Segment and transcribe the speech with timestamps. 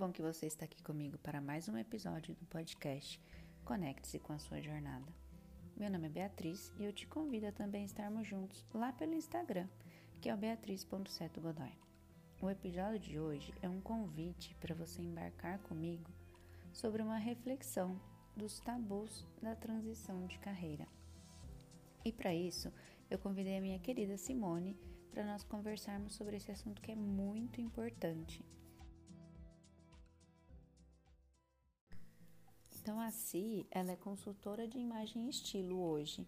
[0.00, 3.20] bom que você está aqui comigo para mais um episódio do podcast
[3.66, 5.12] Conecte-se com a sua jornada.
[5.76, 9.68] Meu nome é Beatriz e eu te convido a também estarmos juntos lá pelo Instagram,
[10.18, 11.72] que é o beatriz.setogodoy.
[12.40, 16.10] O episódio de hoje é um convite para você embarcar comigo
[16.72, 18.00] sobre uma reflexão
[18.34, 20.88] dos tabus da transição de carreira.
[22.02, 22.72] E para isso,
[23.10, 24.78] eu convidei a minha querida Simone
[25.10, 28.42] para nós conversarmos sobre esse assunto que é muito importante.
[32.90, 36.26] Então a Si, ela é consultora de imagem e estilo hoje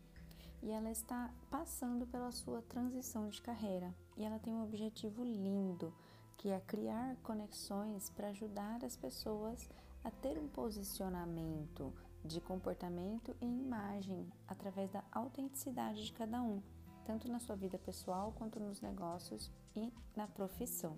[0.62, 5.92] e ela está passando pela sua transição de carreira e ela tem um objetivo lindo
[6.38, 9.68] que é criar conexões para ajudar as pessoas
[10.04, 11.92] a ter um posicionamento
[12.24, 16.62] de comportamento e imagem através da autenticidade de cada um
[17.04, 20.96] tanto na sua vida pessoal quanto nos negócios e na profissão.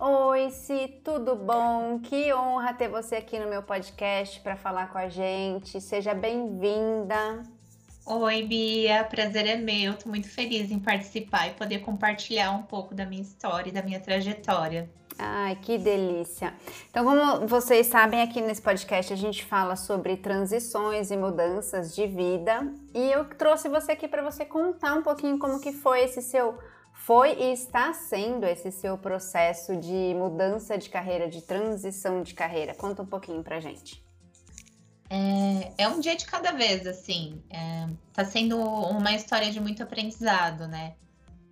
[0.00, 1.98] Oi, Si, tudo bom?
[1.98, 5.80] Que honra ter você aqui no meu podcast para falar com a gente.
[5.80, 7.42] Seja bem-vinda.
[8.06, 9.94] Oi, Bia, prazer é meu.
[9.94, 13.82] Estou muito feliz em participar e poder compartilhar um pouco da minha história e da
[13.82, 14.88] minha trajetória.
[15.18, 16.54] Ai, que delícia.
[16.88, 22.06] Então, como vocês sabem, aqui nesse podcast a gente fala sobre transições e mudanças de
[22.06, 22.72] vida.
[22.94, 26.56] E eu trouxe você aqui para você contar um pouquinho como que foi esse seu
[26.98, 32.74] foi e está sendo esse seu processo de mudança de carreira, de transição de carreira?
[32.74, 34.04] Conta um pouquinho pra gente.
[35.08, 37.40] É, é um dia de cada vez, assim.
[37.48, 40.96] É, tá sendo uma história de muito aprendizado, né?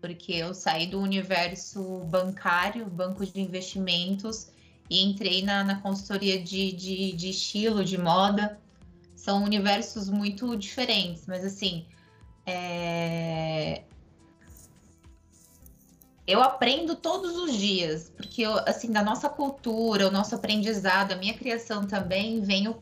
[0.00, 4.48] Porque eu saí do universo bancário, banco de investimentos,
[4.90, 8.60] e entrei na, na consultoria de, de, de estilo, de moda.
[9.14, 11.86] São universos muito diferentes, mas assim,
[12.44, 13.84] é,
[16.26, 21.16] eu aprendo todos os dias, porque eu, assim, da nossa cultura, o nosso aprendizado, a
[21.16, 22.74] minha criação também vem,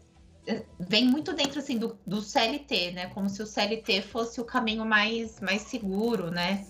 [0.80, 3.06] vem muito dentro assim do, do CLT, né?
[3.08, 6.66] Como se o CLT fosse o caminho mais, mais seguro, né?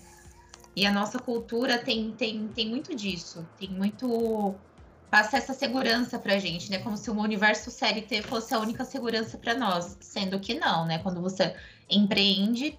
[0.75, 4.55] E a nossa cultura tem, tem, tem muito disso, tem muito
[5.09, 6.79] passa essa segurança pra gente, né?
[6.79, 10.99] Como se o universo CLT fosse a única segurança para nós, sendo que não, né?
[10.99, 11.55] Quando você
[11.89, 12.77] empreende,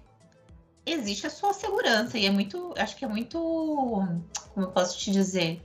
[0.91, 3.39] existe a sua segurança e é muito, acho que é muito,
[4.53, 5.61] como eu posso te dizer,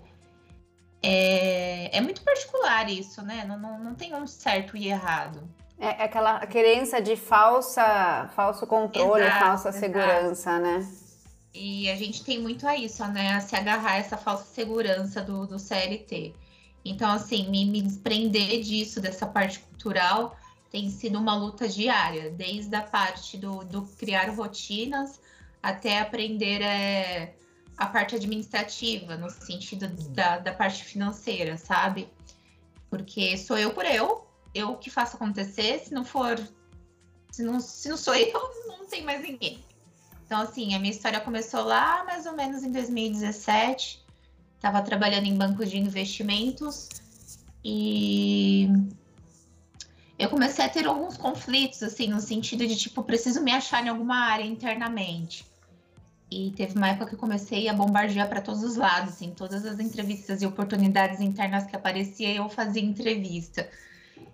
[1.03, 3.45] é, é muito particular isso, né?
[3.47, 5.43] Não, não, não tem um certo e errado.
[5.79, 9.85] É, é aquela crença de falsa, falso controle, exato, falsa exato.
[9.85, 10.89] segurança, né?
[11.53, 13.35] E a gente tem muito a isso, né?
[13.35, 16.35] A se agarrar a essa falsa segurança do, do CLT.
[16.85, 20.37] Então, assim, me, me desprender disso, dessa parte cultural,
[20.73, 25.21] tem sido uma luta diária, desde a parte do, do criar rotinas
[25.63, 27.37] até aprender é,
[27.77, 32.09] a parte administrativa, no sentido da, da parte financeira, sabe?
[32.89, 36.41] Porque sou eu por eu, eu que faço acontecer, se não for.
[37.31, 39.63] Se não, se não sou eu, não tem mais ninguém.
[40.25, 44.03] Então, assim, a minha história começou lá mais ou menos em 2017.
[44.57, 46.89] Estava trabalhando em banco de investimentos
[47.63, 48.69] e
[50.19, 53.89] eu comecei a ter alguns conflitos, assim, no sentido de, tipo, preciso me achar em
[53.89, 55.45] alguma área internamente.
[56.31, 59.67] E teve uma época que eu comecei a bombardear para todos os lados, assim, todas
[59.67, 63.69] as entrevistas e oportunidades internas que aparecia, eu fazia entrevista.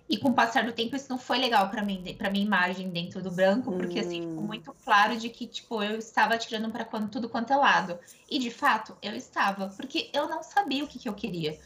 [0.08, 2.88] E com o passar do tempo, isso não foi legal para mim, para minha imagem
[2.88, 4.46] dentro do branco, porque assim, ficou hum.
[4.46, 7.98] muito claro de que, tipo, eu estava atirando para tudo quanto é lado.
[8.30, 11.58] E de fato, eu estava, porque eu não sabia o que, que eu queria.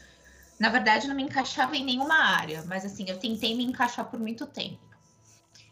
[0.63, 4.17] Na verdade, não me encaixava em nenhuma área, mas assim, eu tentei me encaixar por
[4.17, 4.79] muito tempo.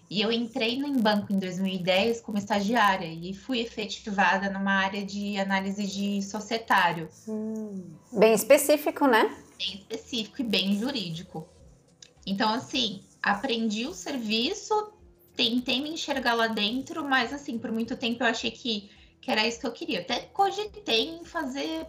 [0.10, 5.38] E eu entrei no banco em 2010 como estagiária e fui efetivada numa área de
[5.38, 7.08] análise de societário.
[7.26, 9.34] Hum, bem específico, né?
[9.58, 11.48] Bem específico e bem jurídico.
[12.28, 14.92] Então, assim, aprendi o serviço,
[15.38, 18.92] tentei me enxergar lá dentro, mas, assim, por muito tempo eu achei que,
[19.22, 20.02] que era isso que eu queria.
[20.02, 21.88] Até cogitei em fazer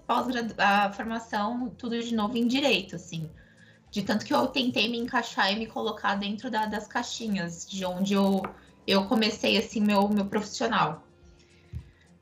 [0.58, 3.28] a formação, tudo de novo em direito, assim.
[3.90, 7.84] De tanto que eu tentei me encaixar e me colocar dentro da, das caixinhas, de
[7.84, 8.42] onde eu,
[8.86, 11.02] eu comecei, assim, meu, meu profissional.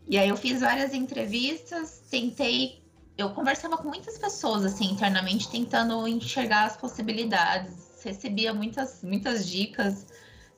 [0.09, 2.81] E aí eu fiz várias entrevistas, tentei
[3.19, 10.07] eu conversava com muitas pessoas assim internamente tentando enxergar as possibilidades recebia muitas, muitas dicas,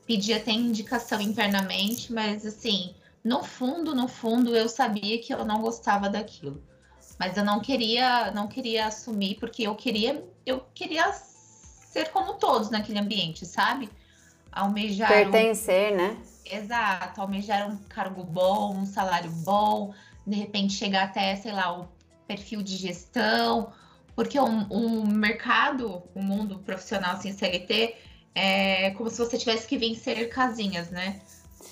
[0.05, 5.61] pedia até indicação internamente, mas assim, no fundo, no fundo, eu sabia que eu não
[5.61, 6.61] gostava daquilo.
[7.17, 12.69] Mas eu não queria, não queria assumir, porque eu queria, eu queria ser como todos
[12.69, 13.89] naquele ambiente, sabe?
[14.51, 15.07] Almejar.
[15.07, 15.97] Pertencer, um...
[15.97, 16.17] né?
[16.45, 19.93] Exato, almejar um cargo bom, um salário bom,
[20.27, 21.87] de repente chegar até, sei lá, o
[22.27, 23.71] perfil de gestão,
[24.15, 27.95] porque o um, um mercado, o um mundo profissional sem CLT,
[28.35, 31.21] é como se você tivesse que vencer casinhas, né?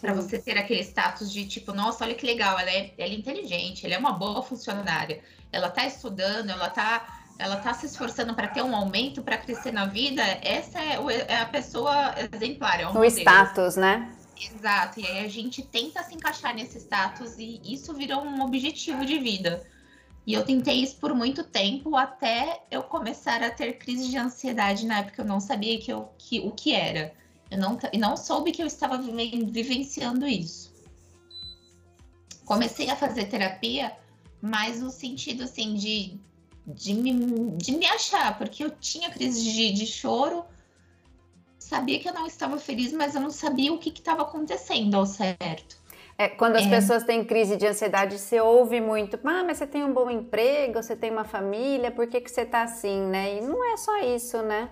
[0.01, 3.15] Para você ter aquele status de tipo, nossa, olha que legal, ela é, ela é
[3.15, 5.21] inteligente, ela é uma boa funcionária,
[5.51, 9.71] ela está estudando, ela está ela tá se esforçando para ter um aumento, para crescer
[9.71, 12.79] na vida, essa é, é a pessoa exemplar.
[12.79, 13.07] É o modelo.
[13.07, 14.11] status, né?
[14.39, 19.05] Exato, e aí a gente tenta se encaixar nesse status e isso virou um objetivo
[19.05, 19.63] de vida.
[20.25, 24.85] E eu tentei isso por muito tempo até eu começar a ter crise de ansiedade
[24.85, 27.13] na época eu não sabia que eu, que, o que era.
[27.51, 30.73] Eu não, e não soube que eu estava vivenciando isso.
[32.45, 33.91] Comecei a fazer terapia,
[34.41, 36.17] mas no sentido assim de,
[36.65, 37.11] de, me,
[37.57, 40.45] de me achar, porque eu tinha crise de, de choro,
[41.59, 45.05] sabia que eu não estava feliz, mas eu não sabia o que estava acontecendo ao
[45.05, 45.81] certo.
[46.17, 46.69] É, quando as é.
[46.69, 50.81] pessoas têm crise de ansiedade, você ouve muito, ah, mas você tem um bom emprego,
[50.81, 53.37] você tem uma família, por que, que você tá assim, né?
[53.37, 54.69] E não é só isso, né?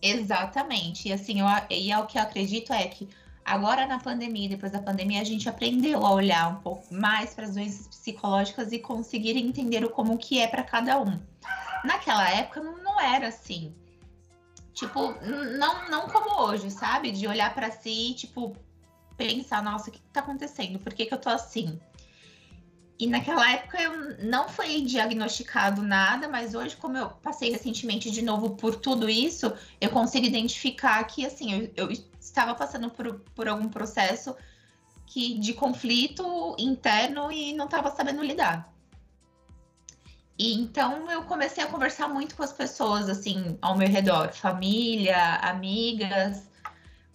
[0.00, 1.08] Exatamente.
[1.08, 3.08] E assim, eu, e é o que eu acredito é que
[3.44, 7.44] agora na pandemia, depois da pandemia, a gente aprendeu a olhar um pouco mais para
[7.44, 11.18] as doenças psicológicas e conseguir entender o como que é para cada um.
[11.84, 13.74] Naquela época não, não era assim.
[14.72, 15.12] Tipo,
[15.58, 17.10] não, não como hoje, sabe?
[17.10, 18.56] De olhar para si, tipo,
[19.16, 20.78] pensar, nossa, o que, está acontecendo?
[20.78, 21.80] Por que, que eu tô assim?
[22.98, 28.22] E naquela época eu não foi diagnosticado nada, mas hoje, como eu passei recentemente de
[28.22, 33.46] novo por tudo isso, eu consigo identificar que assim, eu, eu estava passando por, por
[33.46, 34.34] algum processo
[35.06, 38.74] que de conflito interno e não estava sabendo lidar.
[40.36, 45.36] E então eu comecei a conversar muito com as pessoas assim ao meu redor, família,
[45.36, 46.48] amigas,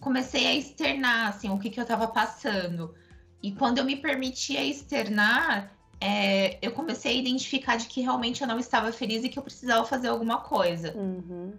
[0.00, 2.94] comecei a externar assim, o que, que eu estava passando.
[3.42, 8.48] E quando eu me permitia externar, é, eu comecei a identificar de que realmente eu
[8.48, 10.94] não estava feliz e que eu precisava fazer alguma coisa.
[10.96, 11.52] Uhum.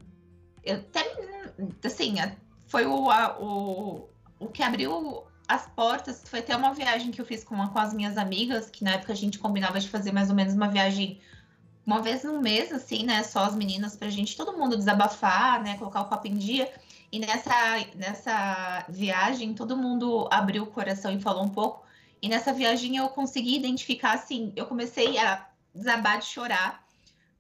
[0.64, 1.04] Eu até,
[1.84, 2.16] assim,
[2.68, 4.10] foi o, a, o,
[4.40, 6.24] o que abriu as portas.
[6.26, 9.14] Foi até uma viagem que eu fiz com, com as minhas amigas, que na época
[9.14, 11.20] a gente combinava de fazer mais ou menos uma viagem
[11.86, 13.22] uma vez no mês, assim, né?
[13.24, 15.78] Só as meninas, pra gente, todo mundo desabafar, né?
[15.78, 16.72] Colocar o papo em dia.
[17.12, 17.54] E nessa,
[17.96, 21.85] nessa viagem, todo mundo abriu o coração e falou um pouco.
[22.22, 26.86] E nessa viagem eu consegui identificar, assim, eu comecei a desabar de chorar,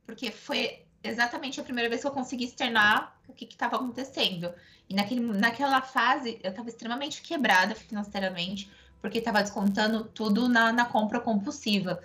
[0.05, 4.53] porque foi exatamente a primeira vez que eu consegui externar o que estava acontecendo.
[4.89, 8.69] E naquele, naquela fase, eu estava extremamente quebrada financeiramente,
[9.01, 12.01] porque estava descontando tudo na, na compra compulsiva.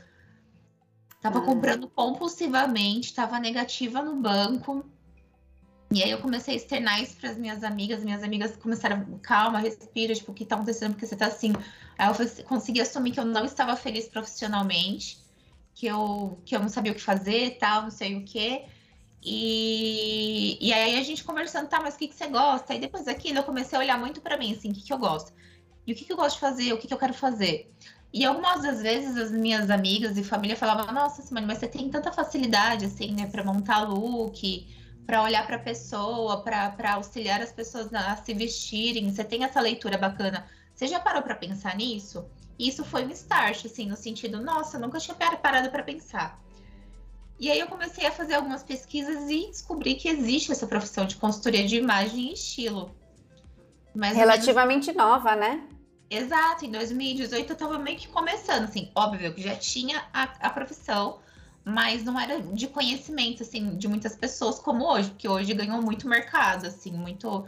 [1.14, 1.42] Estava ah.
[1.42, 4.84] comprando compulsivamente, estava negativa no banco.
[5.92, 9.58] E aí eu comecei a externar isso para as minhas amigas, minhas amigas começaram, calma,
[9.58, 11.52] respira, tipo, o que está acontecendo, porque você está assim.
[11.98, 15.18] Aí eu consegui assumir que eu não estava feliz profissionalmente,
[15.74, 18.66] que eu, que eu não sabia o que fazer, tal, não sei o quê.
[19.22, 22.72] E, e aí a gente conversando, tá, mas o que, que você gosta?
[22.72, 24.98] E depois daquilo eu comecei a olhar muito para mim, assim, o que, que eu
[24.98, 25.32] gosto?
[25.86, 26.72] E o que, que eu gosto de fazer?
[26.72, 27.68] O que, que eu quero fazer?
[28.12, 31.88] E algumas das vezes as minhas amigas e família falavam, nossa, Simone, mas você tem
[31.90, 34.68] tanta facilidade, assim, né, para montar look,
[35.10, 39.10] para olhar para a pessoa, para auxiliar as pessoas a se vestirem.
[39.10, 40.46] Você tem essa leitura bacana.
[40.72, 42.24] Você já parou para pensar nisso?
[42.56, 46.40] Isso foi um start, assim, no sentido, nossa, nunca tinha parado para pensar.
[47.40, 51.16] E aí eu comecei a fazer algumas pesquisas e descobri que existe essa profissão de
[51.16, 52.94] consultoria de imagem e estilo.
[53.92, 55.02] Mais Relativamente menos...
[55.02, 55.66] nova, né?
[56.08, 60.50] Exato, em 2018 eu estava meio que começando, assim, óbvio que já tinha a, a
[60.50, 61.18] profissão,
[61.70, 66.08] mas não era de conhecimento, assim, de muitas pessoas como hoje, porque hoje ganhou muito
[66.08, 67.44] mercado, assim, muito.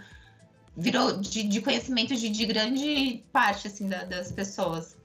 [0.76, 4.96] virou de, de conhecimento de, de, grande parte, assim, da, das pessoas.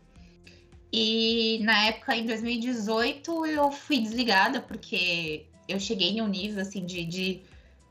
[0.91, 6.85] E na época, em 2018, eu fui desligada, porque eu cheguei em um nível, assim,
[6.85, 7.41] de, de,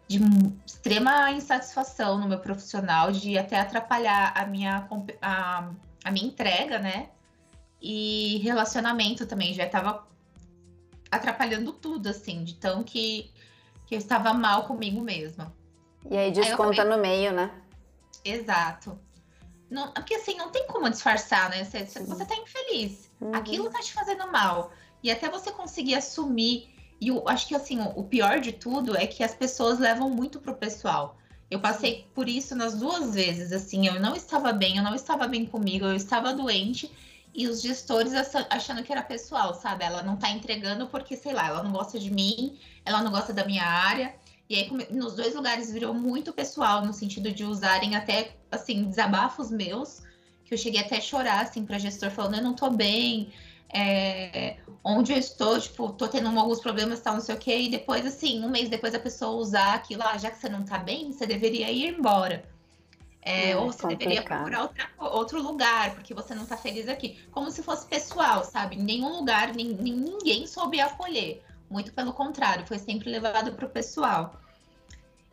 [0.08, 0.20] de
[0.64, 4.88] extrema insatisfação no meu profissional, de até atrapalhar a minha,
[5.20, 5.70] a,
[6.04, 7.10] a minha entrega, né?
[7.82, 10.06] E relacionamento também, já estava
[11.10, 13.30] atrapalhando tudo, assim, de tão que,
[13.86, 15.54] que eu estava mal comigo mesma.
[16.10, 17.50] E aí desconta aí no meio, né?
[18.24, 18.98] Exato.
[19.68, 21.64] Não, porque assim, não tem como disfarçar, né?
[21.64, 23.10] Você, você tá infeliz.
[23.20, 23.34] Uhum.
[23.34, 24.72] Aquilo tá te fazendo mal.
[25.02, 26.74] E até você conseguir assumir.
[27.00, 30.08] E eu acho que assim, o, o pior de tudo é que as pessoas levam
[30.08, 31.18] muito pro pessoal.
[31.50, 35.28] Eu passei por isso nas duas vezes, assim, eu não estava bem, eu não estava
[35.28, 36.90] bem comigo, eu estava doente
[37.36, 38.14] e os gestores
[38.48, 39.84] achando que era pessoal, sabe?
[39.84, 43.30] Ela não tá entregando porque, sei lá, ela não gosta de mim, ela não gosta
[43.30, 44.14] da minha área.
[44.48, 49.50] E aí, nos dois lugares virou muito pessoal, no sentido de usarem até, assim, desabafos
[49.50, 50.02] meus,
[50.46, 53.30] que eu cheguei até a chorar, assim, pra gestor, falando, eu não tô bem,
[53.68, 57.58] é, onde eu estou, tipo, tô tendo alguns problemas, tal, não sei o quê.
[57.58, 60.64] E depois, assim, um mês depois a pessoa usar aquilo, ah, já que você não
[60.64, 62.48] tá bem, você deveria ir embora.
[63.26, 63.98] É, é, ou você complicado.
[63.98, 67.18] deveria procurar outra, outro lugar, porque você não está feliz aqui.
[67.32, 68.76] Como se fosse pessoal, sabe?
[68.76, 71.42] Nenhum lugar, nem, ninguém soube acolher.
[71.68, 74.40] Muito pelo contrário, foi sempre levado para o pessoal.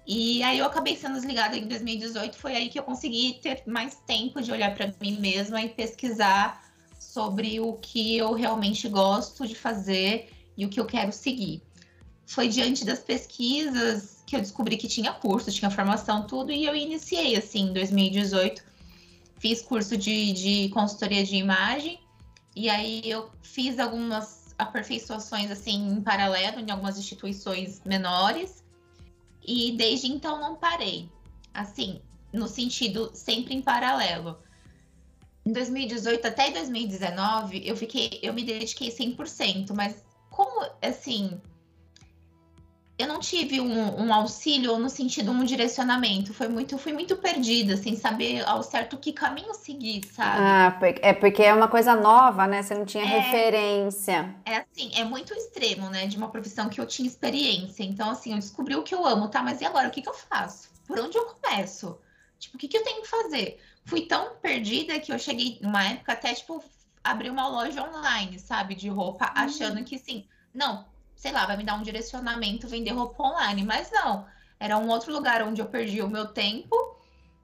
[0.07, 3.95] E aí eu acabei sendo desligada em 2018, foi aí que eu consegui ter mais
[4.07, 6.63] tempo de olhar para mim mesma e pesquisar
[6.99, 11.61] sobre o que eu realmente gosto de fazer e o que eu quero seguir.
[12.33, 16.75] Foi diante das pesquisas que eu descobri que tinha curso, tinha formação, tudo, e eu
[16.75, 18.63] iniciei, assim, em 2018.
[19.37, 21.99] Fiz curso de, de consultoria de imagem,
[22.55, 28.63] e aí eu fiz algumas aperfeiçoações, assim, em paralelo, em algumas instituições menores,
[29.45, 31.07] e desde então não parei.
[31.53, 32.01] Assim,
[32.33, 34.39] no sentido sempre em paralelo.
[35.45, 41.39] Em 2018 até 2019, eu fiquei, eu me dediquei 100%, mas como assim,
[42.97, 46.33] eu não tive um, um, auxílio no sentido um direcionamento.
[46.33, 50.37] Foi muito, fui muito perdida, sem saber ao certo que caminho seguir, sabe?
[50.39, 52.61] Ah, é porque é uma coisa nova, né?
[52.61, 54.35] Você não tinha é, referência.
[54.45, 56.05] É assim, é muito extremo, né?
[56.05, 57.83] De uma profissão que eu tinha experiência.
[57.83, 59.41] Então, assim, eu descobri o que eu amo, tá?
[59.41, 59.87] Mas e agora?
[59.87, 60.69] O que, que eu faço?
[60.85, 61.97] Por onde eu começo?
[62.37, 63.59] Tipo, o que, que eu tenho que fazer?
[63.85, 66.63] Fui tão perdida que eu cheguei, numa época, até, tipo,
[67.03, 68.75] abrir uma loja online, sabe?
[68.75, 69.31] De roupa, hum.
[69.33, 70.85] achando que, sim, não,
[71.23, 73.63] sei lá, vai me dar um direcionamento vender roupa online.
[73.63, 74.27] Mas não,
[74.59, 76.75] era um outro lugar onde eu perdi o meu tempo,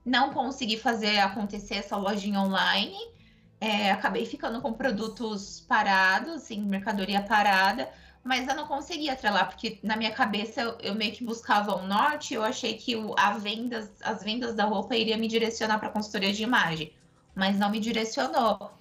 [0.06, 2.98] não consegui fazer acontecer essa lojinha online.
[3.62, 7.90] É, acabei ficando com produtos parados, assim, mercadoria parada,
[8.22, 11.80] mas eu não conseguia atrelar, porque na minha cabeça eu, eu meio que buscava o
[11.80, 15.80] um norte, eu achei que o, a vendas, as vendas da roupa iria me direcionar
[15.80, 16.94] para consultoria de imagem,
[17.34, 18.72] mas não me direcionou.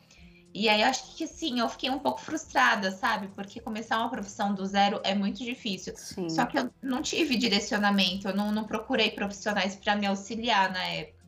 [0.54, 3.28] E aí acho que sim, eu fiquei um pouco frustrada, sabe?
[3.28, 5.94] Porque começar uma profissão do zero é muito difícil.
[5.96, 6.28] Sim.
[6.30, 10.84] Só que eu não tive direcionamento, eu não, não procurei profissionais para me auxiliar na
[10.84, 11.18] época.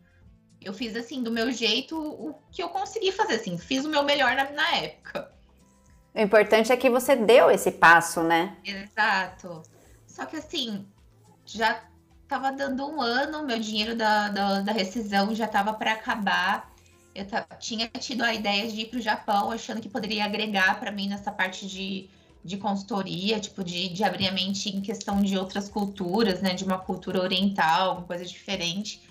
[0.61, 4.03] Eu fiz assim, do meu jeito, o que eu consegui fazer, assim, fiz o meu
[4.03, 5.31] melhor na, na época.
[6.15, 8.57] O importante é que você deu esse passo, né?
[8.65, 9.63] Exato.
[10.07, 10.87] Só que assim,
[11.47, 11.83] já
[12.27, 16.71] tava dando um ano, meu dinheiro da, da, da rescisão já tava para acabar
[17.15, 17.27] eu
[17.59, 21.09] tinha tido a ideia de ir para o Japão, achando que poderia agregar para mim
[21.09, 22.09] nessa parte de,
[22.45, 26.55] de consultoria, tipo, de, de abrir a mente em questão de outras culturas, né?
[26.55, 29.03] De uma cultura oriental, uma coisa diferente.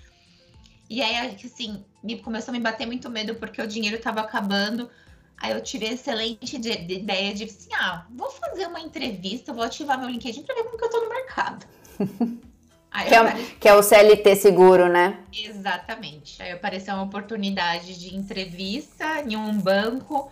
[0.90, 4.90] E aí, assim, me, começou a me bater muito medo porque o dinheiro estava acabando.
[5.38, 9.54] Aí eu tive a excelente de, de ideia de assim, ah, vou fazer uma entrevista,
[9.54, 11.66] vou ativar meu LinkedIn para ver como que eu tô no mercado.
[12.92, 15.20] que, é, que, é, o CLT seguro, né?
[15.32, 16.42] Exatamente.
[16.42, 20.32] Aí apareceu uma oportunidade de entrevista em um banco.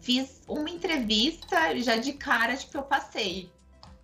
[0.00, 3.50] Fiz uma entrevista já de cara, tipo, eu passei.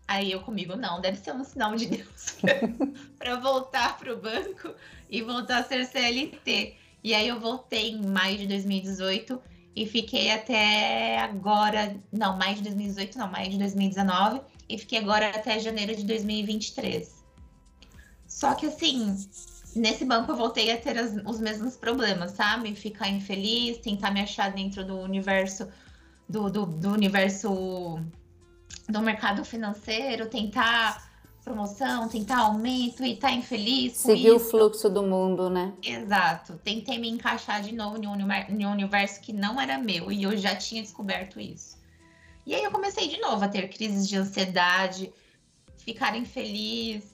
[0.06, 2.36] Aí eu comigo, não, deve ser um sinal de Deus
[3.18, 4.74] para voltar para o banco
[5.08, 6.76] e voltar a ser CLT.
[7.02, 9.40] E aí eu voltei em maio de 2018
[9.76, 15.28] e fiquei até agora, não, maio de 2018, não, maio de 2019 e fiquei agora
[15.28, 17.23] até janeiro de 2023.
[18.34, 19.16] Só que assim,
[19.76, 22.74] nesse banco eu voltei a ter as, os mesmos problemas, sabe?
[22.74, 25.68] Ficar infeliz, tentar me achar dentro do universo
[26.28, 27.96] do, do, do universo
[28.88, 31.12] do mercado financeiro, tentar
[31.44, 33.98] promoção, tentar aumento e estar tá infeliz.
[33.98, 35.72] Seguir o fluxo do mundo, né?
[35.80, 36.58] Exato.
[36.64, 38.08] Tentei me encaixar de novo em
[38.66, 41.78] um universo que não era meu e eu já tinha descoberto isso.
[42.44, 45.12] E aí eu comecei de novo a ter crises de ansiedade,
[45.78, 47.13] ficar infeliz,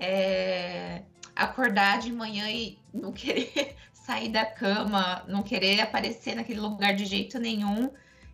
[0.00, 1.02] é,
[1.36, 7.04] acordar de manhã e não querer sair da cama, não querer aparecer naquele lugar de
[7.04, 7.90] jeito nenhum.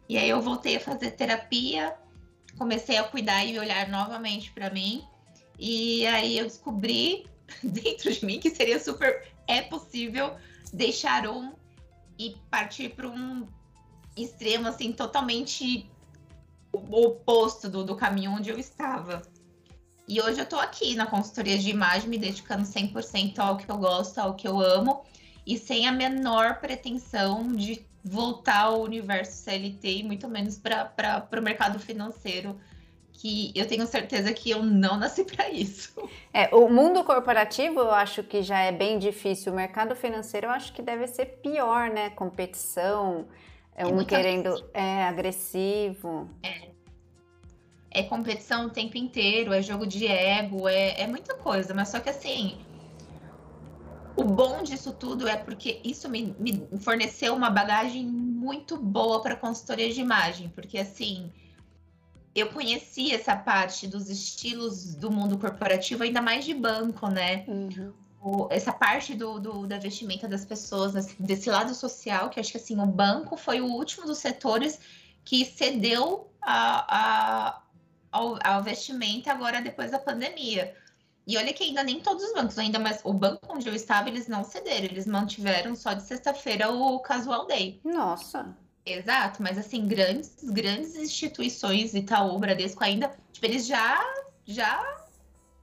[0.09, 1.95] E aí eu voltei a fazer terapia,
[2.57, 5.05] comecei a cuidar e olhar novamente para mim.
[5.59, 7.27] E aí eu descobri
[7.63, 10.37] dentro de mim que seria super é possível
[10.73, 11.53] deixar um
[12.19, 13.47] e partir para um
[14.17, 15.89] extremo assim totalmente
[16.73, 19.23] oposto do, do caminho onde eu estava.
[20.09, 23.77] E hoje eu estou aqui na consultoria de imagem, me dedicando 100% ao que eu
[23.77, 25.03] gosto, ao que eu amo,
[25.45, 31.43] e sem a menor pretensão de voltar ao universo CLT e muito menos para o
[31.43, 32.57] mercado financeiro,
[33.13, 35.93] que eu tenho certeza que eu não nasci para isso.
[36.33, 40.51] É, o mundo corporativo eu acho que já é bem difícil, o mercado financeiro eu
[40.51, 42.11] acho que deve ser pior, né?
[42.11, 43.27] Competição,
[43.75, 44.55] é, é um querendo.
[44.73, 46.31] É agressivo.
[46.45, 46.76] É.
[47.99, 52.01] É competição o tempo inteiro, é jogo de ego, é, é muita coisa, mas só
[52.01, 52.59] que assim.
[54.17, 59.37] O bom disso tudo é porque isso me, me forneceu uma bagagem muito boa para
[59.37, 61.31] consultoria de imagem, porque assim
[62.35, 67.45] eu conheci essa parte dos estilos do mundo corporativo, ainda mais de banco, né?
[67.47, 67.93] Uhum
[68.27, 72.57] o, essa parte do, do, da vestimenta das pessoas, desse lado social, que acho que
[72.57, 74.81] assim, o banco foi o último dos setores
[75.25, 77.63] que cedeu a, a,
[78.11, 80.75] ao, ao vestimenta agora depois da pandemia.
[81.27, 84.09] E olha que ainda nem todos os bancos, ainda mais o banco onde eu estava,
[84.09, 87.81] eles não cederam, eles mantiveram só de sexta-feira o casual day.
[87.85, 88.57] Nossa.
[88.85, 94.01] Exato, mas assim, grandes, grandes instituições, Itaú, Bradesco ainda, tipo, eles já
[94.45, 94.81] já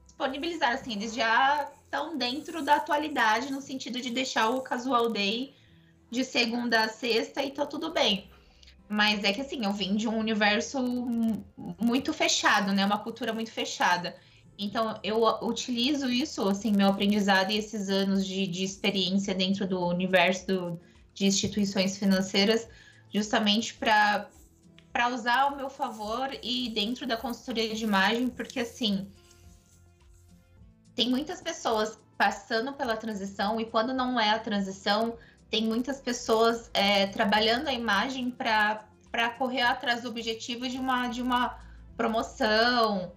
[0.04, 5.54] disponibilizaram assim, eles já estão dentro da atualidade, no sentido de deixar o casual day
[6.10, 8.30] de segunda a sexta e tá tudo bem.
[8.88, 10.80] Mas é que assim, eu vim de um universo
[11.80, 12.84] muito fechado, né?
[12.84, 14.14] Uma cultura muito fechada.
[14.58, 19.84] Então, eu utilizo isso, assim, meu aprendizado e esses anos de, de experiência dentro do
[19.84, 20.80] universo do,
[21.12, 22.68] de instituições financeiras,
[23.12, 24.28] justamente para
[25.12, 29.08] usar ao meu favor e dentro da consultoria de imagem, porque assim
[30.94, 35.16] tem muitas pessoas passando pela transição e quando não é a transição,
[35.54, 41.22] tem muitas pessoas é, trabalhando a imagem para correr atrás do objetivo de uma, de
[41.22, 41.56] uma
[41.96, 43.12] promoção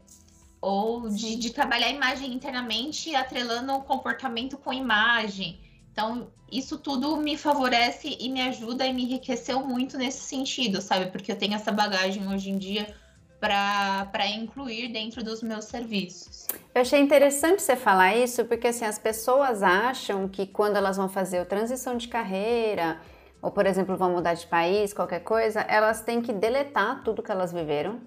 [0.62, 5.60] ou de, de trabalhar a imagem internamente atrelando o comportamento com imagem.
[5.92, 11.08] Então, isso tudo me favorece e me ajuda e me enriqueceu muito nesse sentido, sabe?
[11.08, 12.96] Porque eu tenho essa bagagem hoje em dia
[13.40, 16.48] para incluir dentro dos meus serviços.
[16.74, 21.08] Eu achei interessante você falar isso, porque assim, as pessoas acham que quando elas vão
[21.08, 23.00] fazer a transição de carreira,
[23.42, 27.32] ou por exemplo, vão mudar de país, qualquer coisa, elas têm que deletar tudo que
[27.32, 28.00] elas viveram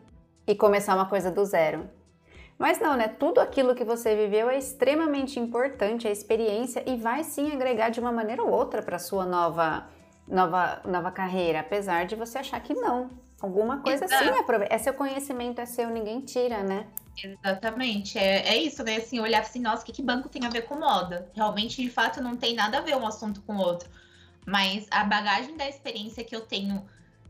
[0.47, 1.88] e começar uma coisa do zero.
[2.59, 3.09] Mas não, né?
[3.09, 8.01] Tudo aquilo que você viveu é extremamente importante, a experiência, e vai sim agregar de
[8.01, 9.87] uma maneira ou outra para sua nova,
[10.29, 13.09] nova, nova carreira, apesar de você achar que não.
[13.40, 14.24] Alguma coisa Exato.
[14.24, 14.74] sim aproveita.
[14.74, 16.87] É seu conhecimento, é seu, ninguém tira, né?
[17.22, 18.18] Exatamente.
[18.18, 18.96] É, é isso, né?
[18.96, 21.31] Assim, olhar assim, nossa, o que, que banco tem a ver com moda?
[21.35, 23.88] Realmente, de fato, não tem nada a ver um assunto com o outro.
[24.46, 26.87] Mas a bagagem da experiência que eu tenho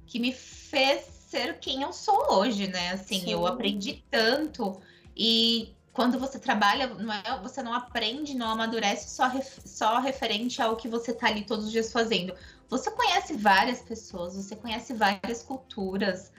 [0.06, 2.90] que me fez ser quem eu sou hoje, né?
[2.90, 3.30] Assim, sim.
[3.30, 4.80] eu aprendi tanto
[5.16, 10.60] e quando você trabalha, não é, você não aprende, não amadurece só, ref, só referente
[10.60, 12.34] ao que você tá ali todos os dias fazendo.
[12.70, 16.32] Você conhece várias pessoas, você conhece várias culturas,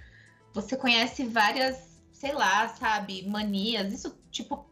[0.53, 3.91] você conhece várias, sei lá, sabe, manias.
[3.91, 4.65] Isso, tipo,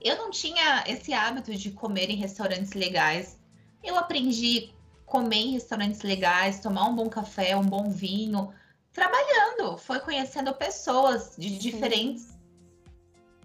[0.00, 3.38] eu não tinha esse hábito de comer em restaurantes legais.
[3.82, 4.70] Eu aprendi
[5.06, 8.52] comer em restaurantes legais, tomar um bom café, um bom vinho,
[8.92, 9.78] trabalhando.
[9.78, 12.36] Foi conhecendo pessoas de diferentes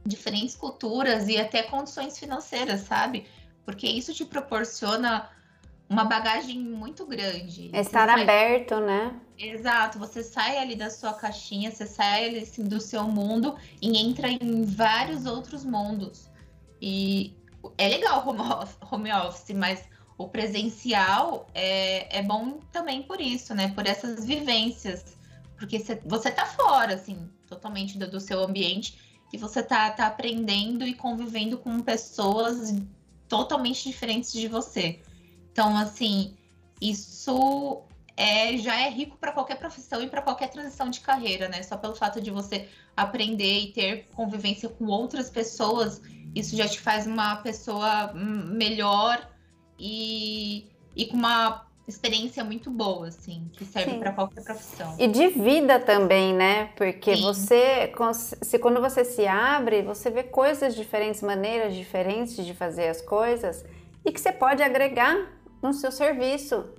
[0.05, 3.25] diferentes culturas e até condições financeiras, sabe?
[3.63, 5.29] Porque isso te proporciona
[5.93, 7.69] uma bagagem muito grande.
[7.71, 8.23] É estar sai...
[8.23, 9.15] aberto, né?
[9.37, 13.97] Exato, você sai ali da sua caixinha, você sai ali assim, do seu mundo e
[13.97, 16.29] entra em vários outros mundos.
[16.81, 17.35] E
[17.77, 19.83] é legal home office, home office mas
[20.17, 23.69] o presencial é, é bom também por isso, né?
[23.69, 25.15] Por essas vivências.
[25.57, 28.97] Porque você, você tá fora, assim, totalmente do, do seu ambiente
[29.31, 32.75] e você tá, tá aprendendo e convivendo com pessoas
[33.27, 34.99] totalmente diferentes de você.
[35.53, 36.35] Então, assim,
[36.81, 37.83] isso
[38.17, 41.61] é, já é rico para qualquer profissão e para qualquer transição de carreira, né?
[41.63, 46.01] Só pelo fato de você aprender e ter convivência com outras pessoas,
[46.35, 49.29] isso já te faz uma pessoa melhor
[49.79, 54.95] e, e com uma experiência muito boa, assim, que serve para qualquer profissão.
[54.97, 56.71] E de vida também, né?
[56.75, 57.21] Porque Sim.
[57.21, 57.93] você,
[58.41, 63.63] se quando você se abre, você vê coisas diferentes, maneiras diferentes de fazer as coisas
[64.05, 66.69] e que você pode agregar no seu serviço,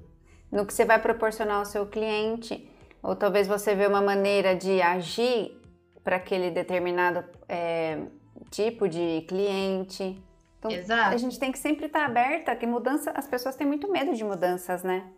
[0.53, 2.69] no que você vai proporcionar ao seu cliente.
[3.03, 5.61] Ou talvez você vê uma maneira de agir
[6.03, 8.03] para aquele determinado é,
[8.51, 10.23] tipo de cliente.
[10.59, 11.15] Então, Exato.
[11.15, 14.23] a gente tem que sempre estar aberta, que mudança, as pessoas têm muito medo de
[14.23, 15.11] mudanças, né?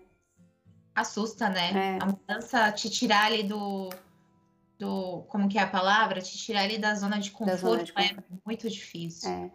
[0.95, 1.99] Assusta, né?
[1.99, 2.03] É.
[2.03, 3.91] A mudança te tirar ali do,
[4.79, 5.25] do.
[5.29, 6.21] Como que é a palavra?
[6.21, 8.25] Te tirar ali da zona de conforto, zona de conforto.
[8.33, 9.31] é muito difícil.
[9.31, 9.51] É.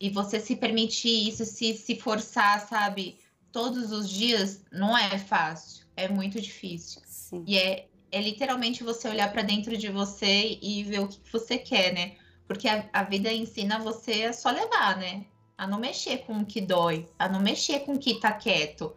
[0.00, 3.19] E você se permitir isso, se, se forçar, sabe,
[3.52, 5.86] todos os dias, não é fácil.
[5.96, 7.02] É muito difícil.
[7.06, 7.44] Sim.
[7.46, 11.58] E é, é literalmente você olhar para dentro de você e ver o que você
[11.58, 12.16] quer, né?
[12.46, 15.26] Porque a, a, vida ensina você a só levar, né?
[15.56, 18.96] A não mexer com o que dói, a não mexer com o que tá quieto.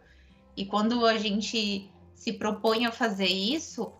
[0.56, 3.92] E quando a gente se propõe a fazer isso,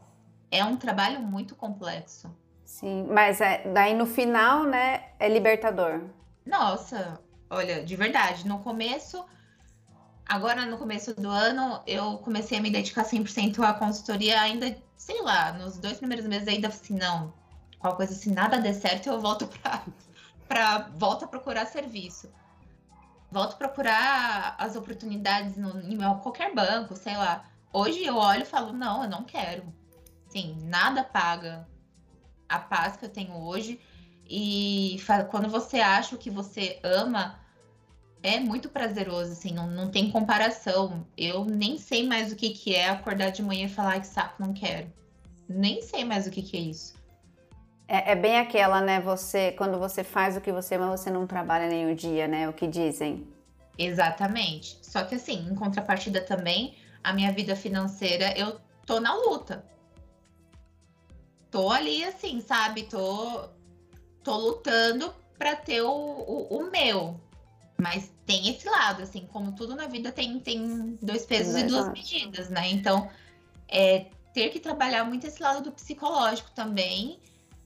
[0.50, 2.34] é um trabalho muito complexo.
[2.64, 6.02] Sim, mas é, daí no final, né, é libertador.
[6.44, 9.24] Nossa, olha, de verdade, no começo,
[10.26, 15.22] agora no começo do ano, eu comecei a me dedicar 100% à consultoria ainda, sei
[15.22, 17.32] lá, nos dois primeiros meses ainda assim, não,
[17.78, 19.48] qualquer coisa, se nada der certo, eu volto
[20.48, 22.30] para volto a procurar serviço.
[23.30, 27.44] Volto a procurar as oportunidades no, em qualquer banco, sei lá.
[27.72, 29.64] Hoje eu olho e falo, não, eu não quero.
[30.28, 31.66] Sim, nada paga
[32.48, 33.80] a paz que eu tenho hoje.
[34.26, 34.98] E
[35.30, 37.38] quando você acha o que você ama,
[38.24, 41.06] é muito prazeroso, assim, não, não tem comparação.
[41.14, 44.42] Eu nem sei mais o que, que é acordar de manhã e falar que saco,
[44.42, 44.90] não quero.
[45.46, 46.94] Nem sei mais o que, que é isso.
[47.86, 48.98] É, é, bem aquela, né?
[48.98, 52.48] Você, quando você faz o que você ama, você não trabalha nem o dia, né?
[52.48, 53.28] O que dizem.
[53.76, 54.78] Exatamente.
[54.80, 59.62] Só que assim, em contrapartida também, a minha vida financeira, eu tô na luta.
[61.50, 62.84] Tô ali, assim, sabe?
[62.84, 63.50] Tô,
[64.22, 67.20] tô lutando para ter o, o, o, meu.
[67.84, 71.66] Mas tem esse lado, assim, como tudo na vida tem, tem dois pesos Exato.
[71.66, 72.70] e duas medidas, né?
[72.70, 73.10] Então,
[73.68, 77.18] é, ter que trabalhar muito esse lado do psicológico também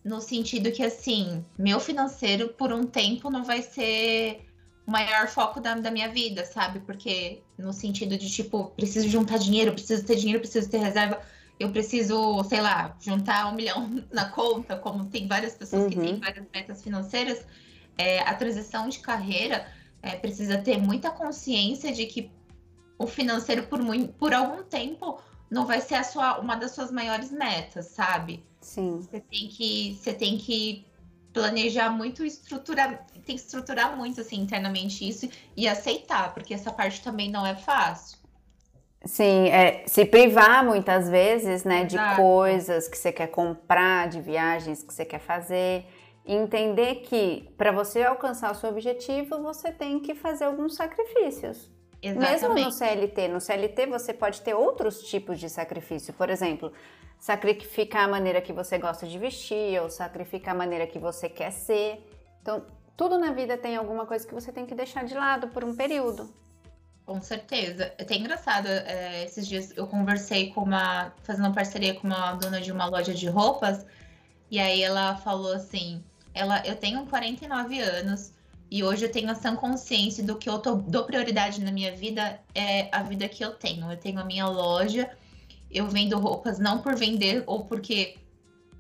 [0.05, 4.45] no sentido que, assim, meu financeiro por um tempo não vai ser
[4.85, 6.81] o maior foco da, da minha vida, sabe?
[6.81, 11.23] Porque no sentido de, tipo, preciso juntar dinheiro, preciso ter dinheiro, preciso ter reserva,
[11.61, 15.91] eu preciso, sei lá, juntar um milhão na conta, como tem várias pessoas uhum.
[15.91, 16.21] que têm uhum.
[16.21, 17.47] várias metas financeiras,
[17.97, 22.31] é, a transição de carreira é, precisa ter muita consciência de que
[22.99, 26.91] o financeiro, por, muito, por algum tempo, não vai ser a sua, uma das suas
[26.91, 28.45] maiores metas, sabe?
[28.61, 29.01] Sim.
[29.01, 30.85] Você tem que, você tem que
[31.33, 37.03] planejar muito, estruturar, tem que estruturar muito assim internamente isso e aceitar, porque essa parte
[37.03, 38.19] também não é fácil.
[39.05, 42.11] Sim, é, se privar muitas vezes, né, Exato.
[42.11, 45.87] de coisas que você quer comprar, de viagens que você quer fazer,
[46.35, 51.71] entender que para você alcançar o seu objetivo, você tem que fazer alguns sacrifícios.
[52.03, 52.31] Exatamente.
[52.31, 56.13] Mesmo no CLT, no CLT você pode ter outros tipos de sacrifício.
[56.15, 56.73] Por exemplo,
[57.19, 61.51] sacrificar a maneira que você gosta de vestir ou sacrificar a maneira que você quer
[61.51, 62.07] ser.
[62.41, 62.65] Então,
[62.97, 65.75] tudo na vida tem alguma coisa que você tem que deixar de lado por um
[65.75, 66.33] período.
[67.05, 67.93] Com certeza.
[67.97, 72.35] É até engraçado, é, esses dias eu conversei com uma, fazendo uma parceria com uma
[72.35, 73.87] dona de uma loja de roupas,
[74.51, 76.05] e aí ela falou assim,
[76.39, 78.33] ela, eu tenho 49 anos,
[78.71, 82.39] e hoje eu tenho essa consciência do que eu tô, dou prioridade na minha vida
[82.55, 83.91] é a vida que eu tenho.
[83.91, 85.11] Eu tenho a minha loja,
[85.71, 88.19] eu vendo roupas não por vender ou porque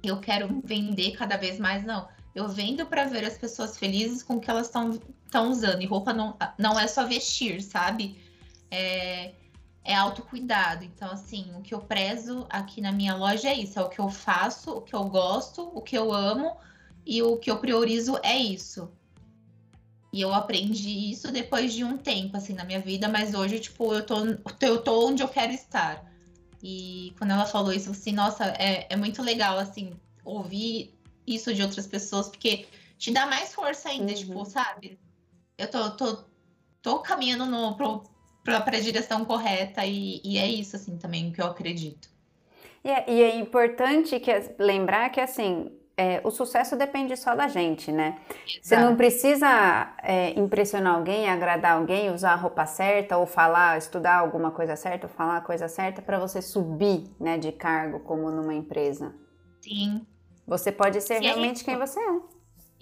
[0.02, 2.06] eu quero vender cada vez mais, não.
[2.34, 5.82] Eu vendo para ver as pessoas felizes com o que elas estão usando.
[5.82, 8.20] E roupa não, não é só vestir, sabe?
[8.70, 9.32] É,
[9.82, 10.84] é autocuidado.
[10.84, 13.98] Então, assim, o que eu prezo aqui na minha loja é isso: é o que
[13.98, 16.56] eu faço, o que eu gosto, o que eu amo
[17.08, 18.92] e o que eu priorizo é isso.
[20.12, 23.94] E eu aprendi isso depois de um tempo, assim, na minha vida, mas hoje, tipo,
[23.94, 24.16] eu tô,
[24.60, 26.04] eu tô onde eu quero estar.
[26.62, 30.94] E quando ela falou isso, assim, nossa, é, é muito legal, assim, ouvir
[31.26, 32.66] isso de outras pessoas, porque
[32.98, 34.18] te dá mais força ainda, uhum.
[34.18, 34.98] tipo, sabe?
[35.56, 36.24] Eu tô, tô,
[36.82, 38.04] tô caminhando no, pro,
[38.44, 42.10] pra, pra direção correta e, e é isso, assim, também que eu acredito.
[42.84, 47.48] E é, e é importante que, lembrar que, assim, é, o sucesso depende só da
[47.48, 48.20] gente, né?
[48.62, 54.18] Você não precisa é, impressionar alguém, agradar alguém, usar a roupa certa ou falar, estudar
[54.18, 58.30] alguma coisa certa ou falar a coisa certa para você subir, né, de cargo como
[58.30, 59.12] numa empresa.
[59.60, 60.06] Sim.
[60.46, 62.20] Você pode ser Sim, realmente quem você é.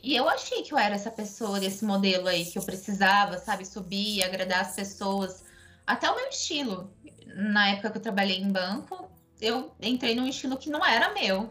[0.02, 3.64] E eu achei que eu era essa pessoa, desse modelo aí, que eu precisava, sabe,
[3.64, 5.42] subir, agradar as pessoas.
[5.87, 6.92] Até o meu estilo.
[7.35, 11.50] Na época que eu trabalhei em banco, eu entrei num estilo que não era meu.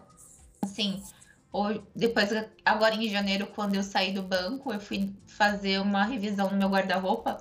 [0.63, 1.01] Assim,
[1.95, 2.29] depois,
[2.63, 6.67] agora em janeiro, quando eu saí do banco, eu fui fazer uma revisão no meu
[6.67, 7.37] guarda-roupa.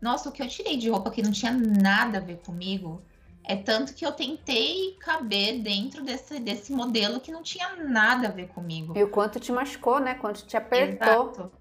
[0.00, 3.02] Nossa, o que eu tirei de roupa que não tinha nada a ver comigo.
[3.44, 8.30] É tanto que eu tentei caber dentro desse, desse modelo que não tinha nada a
[8.30, 8.96] ver comigo.
[8.96, 10.14] E o quanto te machucou, né?
[10.14, 11.30] Quanto te apertou.
[11.30, 11.52] Exato.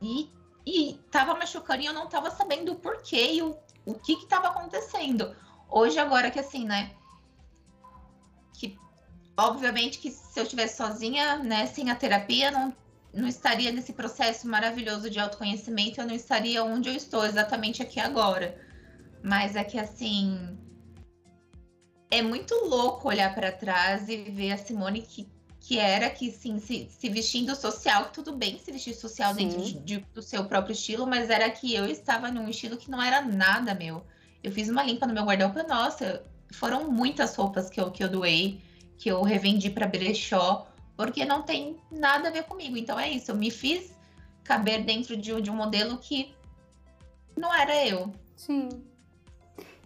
[0.00, 0.30] E,
[0.64, 4.26] e tava machucando e eu não tava sabendo o porquê e o, o que que
[4.26, 5.34] tava acontecendo.
[5.68, 6.92] Hoje, agora que assim, né?
[9.38, 12.74] Obviamente que se eu estivesse sozinha, né, sem a terapia, não,
[13.14, 18.00] não estaria nesse processo maravilhoso de autoconhecimento, eu não estaria onde eu estou exatamente aqui
[18.00, 18.60] agora.
[19.22, 20.58] Mas é que assim
[22.10, 25.28] é muito louco olhar para trás e ver a Simone que,
[25.60, 29.48] que era que sim se, se vestindo social, tudo bem se vestir social sim.
[29.48, 32.90] dentro de, de, do seu próprio estilo, mas era que eu estava num estilo que
[32.90, 34.04] não era nada meu.
[34.42, 38.08] Eu fiz uma limpa no meu guarda-roupa, nossa, foram muitas roupas que eu, que eu
[38.08, 38.66] doei
[38.98, 42.76] que eu revendi para brechó, porque não tem nada a ver comigo.
[42.76, 43.96] Então é isso, eu me fiz
[44.42, 46.34] caber dentro de, de um modelo que
[47.36, 48.12] não era eu.
[48.36, 48.68] Sim.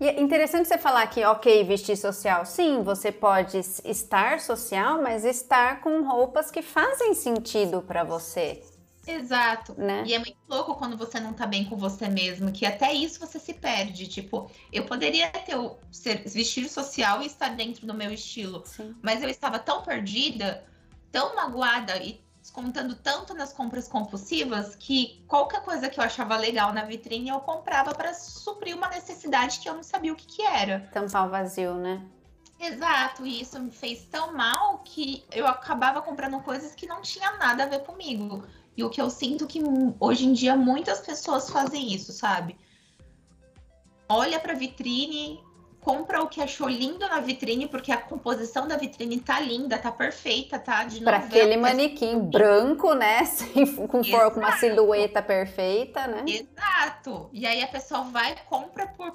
[0.01, 2.44] E é interessante você falar que, ok, vestir social.
[2.44, 8.62] Sim, você pode estar social, mas estar com roupas que fazem sentido para você.
[9.07, 9.75] Exato.
[9.77, 10.05] Né?
[10.07, 13.19] E é muito louco quando você não tá bem com você mesmo, que até isso
[13.19, 14.07] você se perde.
[14.07, 18.95] Tipo, eu poderia ter o ser, vestir social e estar dentro do meu estilo, Sim.
[19.03, 20.65] mas eu estava tão perdida,
[21.11, 26.73] tão magoada e descontando tanto nas compras compulsivas que qualquer coisa que eu achava legal
[26.73, 30.43] na vitrine eu comprava para suprir uma necessidade que eu não sabia o que, que
[30.43, 30.88] era.
[30.93, 32.03] Tampar o vazio, né?
[32.59, 37.33] Exato, e isso me fez tão mal que eu acabava comprando coisas que não tinha
[37.33, 38.45] nada a ver comigo.
[38.76, 39.61] E o que eu sinto que
[40.00, 42.56] hoje em dia muitas pessoas fazem isso, sabe?
[44.08, 45.40] Olha para vitrine,
[45.82, 49.90] compra o que achou lindo na vitrine, porque a composição da vitrine tá linda, tá
[49.90, 50.85] perfeita, tá?
[50.85, 53.24] De para aquele manequim branco, né?
[53.88, 56.24] com, for, com uma silhueta perfeita, né?
[56.26, 57.28] Exato.
[57.32, 59.12] E aí a pessoa vai compra por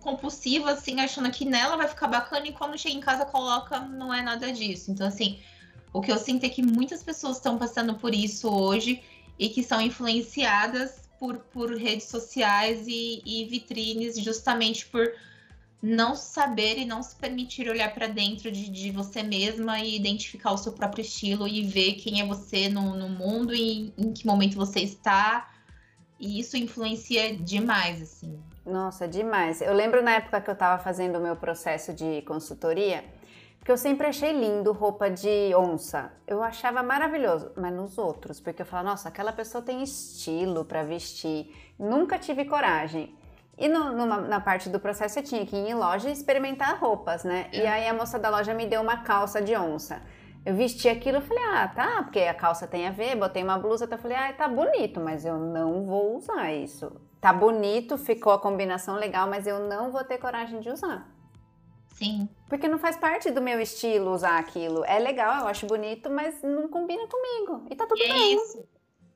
[0.00, 4.14] compulsiva, assim, achando que nela vai ficar bacana, e quando chega em casa coloca, não
[4.14, 4.92] é nada disso.
[4.92, 5.40] Então, assim,
[5.96, 9.02] o que eu sinto é que muitas pessoas estão passando por isso hoje
[9.38, 15.10] e que são influenciadas por, por redes sociais e, e vitrines justamente por
[15.82, 20.52] não saber e não se permitir olhar para dentro de, de, você mesma e identificar
[20.52, 24.26] o seu próprio estilo e ver quem é você no, no mundo e em que
[24.26, 25.50] momento você está.
[26.20, 28.38] E isso influencia demais, assim.
[28.66, 29.62] Nossa, demais.
[29.62, 33.02] Eu lembro na época que eu estava fazendo o meu processo de consultoria,
[33.66, 36.12] porque eu sempre achei lindo roupa de onça.
[36.24, 40.84] Eu achava maravilhoso, mas nos outros, porque eu falava, nossa, aquela pessoa tem estilo para
[40.84, 41.52] vestir.
[41.76, 43.12] Nunca tive coragem.
[43.58, 46.78] E no, numa, na parte do processo eu tinha que ir em loja e experimentar
[46.78, 47.48] roupas, né?
[47.52, 47.58] É.
[47.58, 50.00] E aí a moça da loja me deu uma calça de onça.
[50.44, 53.58] Eu vesti aquilo e falei, ah, tá, porque a calça tem a ver, botei uma
[53.58, 57.00] blusa, então eu falei, ah, tá bonito, mas eu não vou usar isso.
[57.20, 61.15] Tá bonito, ficou a combinação legal, mas eu não vou ter coragem de usar.
[61.96, 62.28] Sim.
[62.48, 64.84] Porque não faz parte do meu estilo usar aquilo.
[64.84, 67.66] É legal, eu acho bonito, mas não combina comigo.
[67.70, 68.22] E tá tudo e é bem.
[68.22, 68.64] É isso.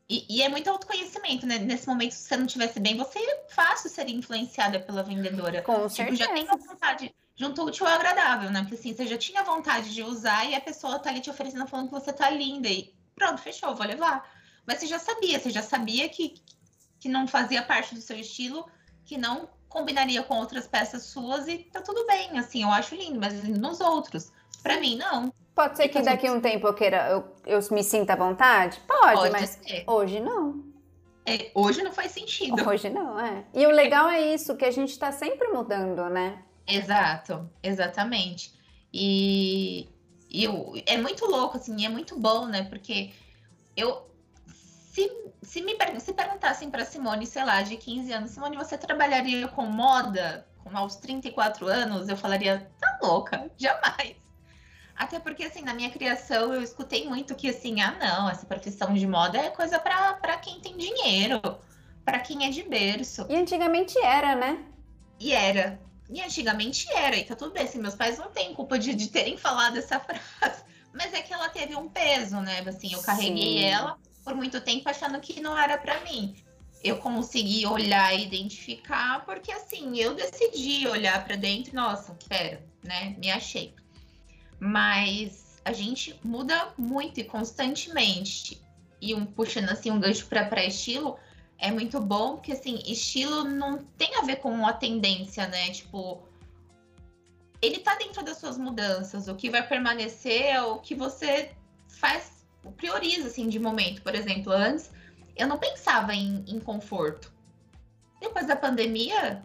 [0.08, 1.58] E, e, é muito autoconhecimento, né?
[1.58, 5.62] Nesse momento, se você não tivesse bem, você é fácil ser influenciada pela vendedora.
[5.62, 6.24] Com tipo, certeza.
[6.24, 7.14] já tem a vontade.
[7.36, 8.62] Junto útil ao agradável, né?
[8.62, 11.66] Porque assim, você já tinha vontade de usar e a pessoa tá ali te oferecendo
[11.68, 12.68] falando que você tá linda.
[12.68, 14.28] E pronto, fechou, vou levar.
[14.66, 16.34] Mas você já sabia, você já sabia que,
[16.98, 18.68] que não fazia parte do seu estilo,
[19.04, 23.18] que não combinaria com outras peças suas e tá tudo bem, assim, eu acho lindo,
[23.18, 24.30] mas nos outros,
[24.62, 25.32] para mim, não.
[25.54, 28.78] Pode ser que daqui a um tempo eu queira, eu, eu me sinta à vontade?
[28.86, 29.84] Pode, Pode mas ser.
[29.86, 30.64] hoje não.
[31.24, 32.68] É, hoje não faz sentido.
[32.68, 33.44] Hoje não, é.
[33.54, 36.42] E o legal é isso, que a gente tá sempre mudando, né?
[36.66, 38.52] Exato, exatamente.
[38.92, 39.88] E,
[40.28, 42.64] e eu, é muito louco, assim, é muito bom, né?
[42.64, 43.10] Porque
[43.76, 44.02] eu,
[44.92, 45.08] se,
[45.50, 49.66] se me se perguntassem para Simone, sei lá, de 15 anos, Simone, você trabalharia com
[49.66, 52.08] moda com aos 34 anos?
[52.08, 54.14] Eu falaria, tá louca, jamais.
[54.94, 58.94] Até porque, assim, na minha criação, eu escutei muito que, assim, ah, não, essa profissão
[58.94, 61.40] de moda é coisa para quem tem dinheiro,
[62.04, 63.26] para quem é de berço.
[63.28, 64.64] E antigamente era, né?
[65.18, 65.80] E era.
[66.08, 69.08] E antigamente era, e tá tudo bem, assim, meus pais não têm culpa de, de
[69.08, 69.98] terem falado essa
[70.38, 70.62] frase.
[70.92, 72.60] mas é que ela teve um peso, né?
[72.64, 73.64] Assim, eu carreguei Sim.
[73.64, 76.34] ela por muito tempo achando que não era para mim.
[76.82, 83.14] Eu consegui olhar e identificar, porque assim, eu decidi olhar para dentro, nossa, pera, né?
[83.18, 83.74] Me achei.
[84.58, 88.60] Mas a gente muda muito e constantemente.
[89.00, 91.18] E um puxando assim um gancho para pré-estilo,
[91.58, 95.70] é muito bom, porque assim, estilo não tem a ver com a tendência, né?
[95.70, 96.22] Tipo,
[97.60, 99.28] ele tá dentro das suas mudanças.
[99.28, 101.52] O que vai permanecer é o que você
[101.88, 102.39] faz,
[102.76, 104.02] prioriza assim de momento.
[104.02, 104.90] Por exemplo, antes
[105.36, 107.32] eu não pensava em, em conforto.
[108.20, 109.42] Depois da pandemia,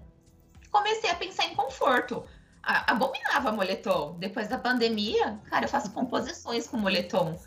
[0.70, 2.24] comecei a pensar em conforto.
[2.62, 4.18] Abominava moletom.
[4.20, 7.40] Depois da pandemia, cara, eu faço composições com moletom.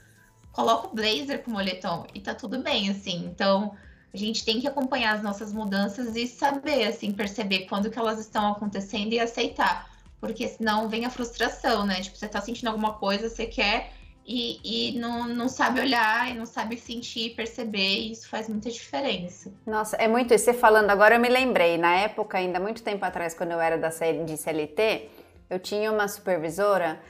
[0.53, 3.27] Coloco blazer com moletom e tá tudo bem, assim.
[3.27, 3.77] Então,
[4.13, 8.19] a gente tem que acompanhar as nossas mudanças e saber, assim, perceber quando que elas
[8.19, 9.91] estão acontecendo e aceitar.
[10.21, 12.01] Porque senão vem a frustração, né?
[12.01, 13.93] Tipo, você tá sentindo alguma coisa, você quer
[14.29, 18.71] e, e não, não sabe olhar, e não sabe sentir, perceber, e isso faz muita
[18.71, 19.51] diferença.
[19.67, 20.45] Nossa, é muito isso.
[20.45, 23.79] Você falando agora, eu me lembrei, na época, ainda muito tempo atrás, quando eu era
[23.79, 25.09] da série de CLT,
[25.49, 27.01] eu tinha uma supervisora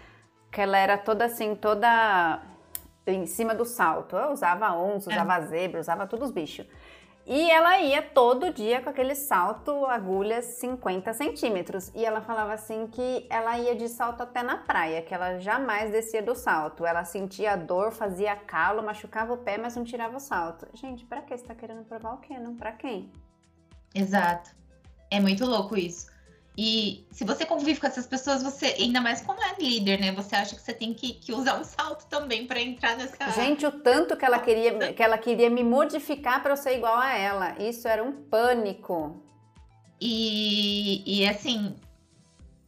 [0.52, 2.40] que ela era toda assim, toda
[3.04, 4.14] em cima do salto.
[4.14, 5.46] Eu usava onça, usava é.
[5.46, 6.66] zebra, usava todos os bichos.
[7.30, 11.92] E ela ia todo dia com aquele salto, agulhas 50 centímetros.
[11.94, 15.92] E ela falava assim que ela ia de salto até na praia, que ela jamais
[15.92, 16.86] descia do salto.
[16.86, 20.66] Ela sentia dor, fazia calo, machucava o pé, mas não tirava o salto.
[20.72, 22.38] Gente, pra que você tá querendo provar o quê?
[22.38, 22.56] Não?
[22.56, 23.12] Pra quem?
[23.94, 24.56] Exato.
[25.10, 26.06] É muito louco isso.
[26.61, 30.11] E se você convive com essas pessoas, você, ainda mais como é líder, né?
[30.11, 33.31] Você acha que você tem que, que usar um salto também para entrar nessa.
[33.31, 36.99] Gente, o tanto que ela queria, que ela queria me modificar para eu ser igual
[36.99, 37.57] a ela.
[37.62, 39.23] Isso era um pânico.
[40.01, 41.77] E, e assim,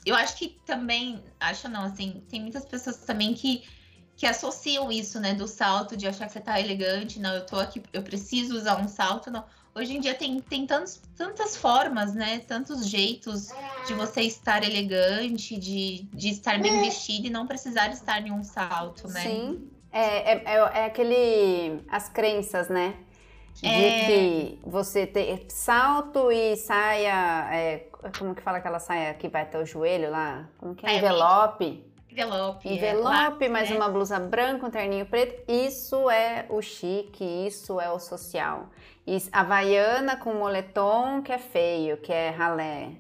[0.07, 3.65] eu acho que também, acho não, assim, tem muitas pessoas também que,
[4.17, 7.57] que associam isso, né, do salto, de achar que você tá elegante, não, eu tô
[7.57, 12.15] aqui, eu preciso usar um salto, não hoje em dia tem, tem tantos, tantas formas,
[12.15, 12.41] né?
[12.47, 13.49] Tantos jeitos
[13.87, 18.43] de você estar elegante, de, de estar bem vestido e não precisar estar em um
[18.43, 19.23] salto, né?
[19.23, 19.71] Sim.
[19.93, 21.83] É, é, é, é aquele.
[21.89, 22.95] As crenças, né?
[23.55, 24.07] De é...
[24.07, 27.49] que você tem salto e saia.
[27.53, 27.87] É,
[28.19, 30.49] como que fala aquela saia que vai até o joelho lá?
[30.59, 30.97] Como que é?
[30.97, 31.01] é
[32.11, 32.69] envelope.
[32.69, 33.45] Envelope.
[33.45, 33.49] É.
[33.49, 33.77] Mais né?
[33.77, 35.51] uma blusa branca, um terninho preto.
[35.51, 38.71] Isso é o chique, isso é o social.
[39.07, 42.93] E havaiana com moletom que é feio, que é ralé.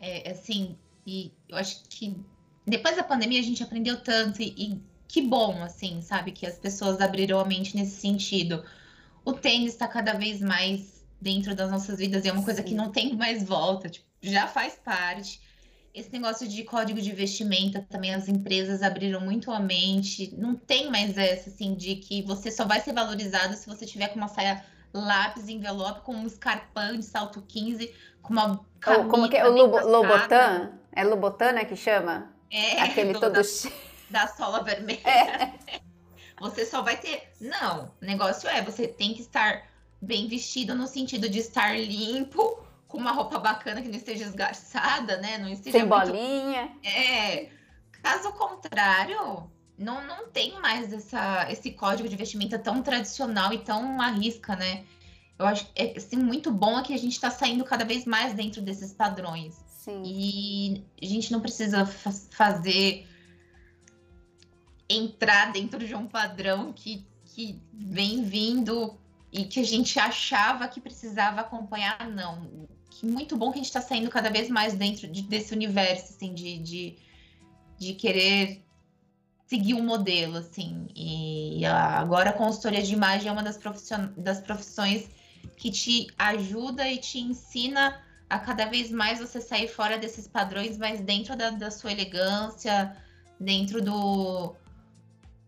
[0.00, 2.16] É, assim, e eu acho que
[2.66, 6.30] depois da pandemia a gente aprendeu tanto e, e que bom, assim, sabe?
[6.30, 8.64] Que as pessoas abriram a mente nesse sentido.
[9.24, 12.74] O tênis está cada vez mais dentro das nossas vidas e é uma coisa que
[12.74, 15.40] não tem mais volta, tipo, já faz parte.
[15.92, 20.32] Esse negócio de código de vestimenta também as empresas abriram muito a mente.
[20.36, 24.08] Não tem mais essa, assim, de que você só vai ser valorizado se você tiver
[24.08, 29.28] com uma saia lápis, envelope, com um escarpão de salto 15, com uma camisa Como
[29.28, 29.48] que é?
[29.48, 30.72] O Lobo, Lobotan?
[30.92, 32.32] É Lobotan, né, que chama?
[32.50, 32.80] É.
[32.82, 33.32] Aquele todo...
[33.32, 33.42] Da,
[34.10, 35.00] da sola vermelha.
[35.08, 35.80] É.
[36.40, 37.32] Você só vai ter...
[37.40, 39.68] Não, o negócio é, você tem que estar
[40.00, 45.16] bem vestido no sentido de estar limpo, com uma roupa bacana que não esteja esgarçada,
[45.18, 45.38] né?
[45.38, 46.06] Não esteja Sem muito...
[46.06, 46.76] bolinha.
[46.82, 47.48] É.
[48.02, 49.48] Caso contrário,
[49.78, 54.84] não, não tem mais essa, esse código de vestimenta tão tradicional e tão arrisca, né?
[55.38, 58.34] Eu acho é assim, muito bom é que a gente está saindo cada vez mais
[58.34, 59.54] dentro desses padrões.
[59.68, 60.02] Sim.
[60.04, 63.08] E a gente não precisa fazer
[64.88, 68.98] entrar dentro de um padrão que, que vem vindo
[69.32, 72.68] e que a gente achava que precisava acompanhar, não.
[72.90, 76.12] Que muito bom que a gente está saindo cada vez mais dentro de, desse universo,
[76.12, 76.98] assim, de, de,
[77.78, 78.62] de querer
[79.46, 80.86] seguir um modelo, assim.
[80.94, 83.58] E agora a consultoria de imagem é uma das,
[84.16, 85.08] das profissões
[85.56, 90.78] que te ajuda e te ensina a cada vez mais você sair fora desses padrões,
[90.78, 92.96] mas dentro da, da sua elegância,
[93.40, 94.54] dentro do,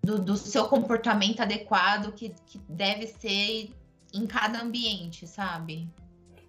[0.02, 3.70] do, do, seu comportamento adequado que, que deve ser
[4.12, 5.88] em cada ambiente, sabe?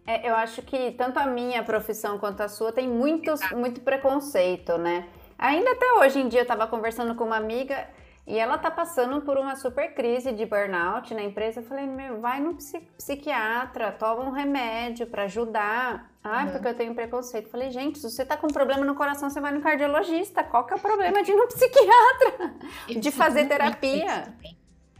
[0.05, 4.77] É, eu acho que tanto a minha profissão quanto a sua tem muitos, muito preconceito,
[4.77, 5.07] né?
[5.37, 7.87] Ainda até hoje em dia eu estava conversando com uma amiga
[8.25, 11.59] e ela tá passando por uma super crise de burnout na empresa.
[11.59, 12.55] Eu falei, meu, vai no
[12.97, 16.09] psiquiatra, toma um remédio para ajudar.
[16.23, 16.51] Ai, uhum.
[16.53, 17.45] porque eu tenho preconceito.
[17.45, 20.41] Eu falei, gente, se você tá com problema no coração, você vai no cardiologista.
[20.41, 22.55] Qual que é o problema de ir no psiquiatra?
[22.87, 24.33] Eu de fazer terapia?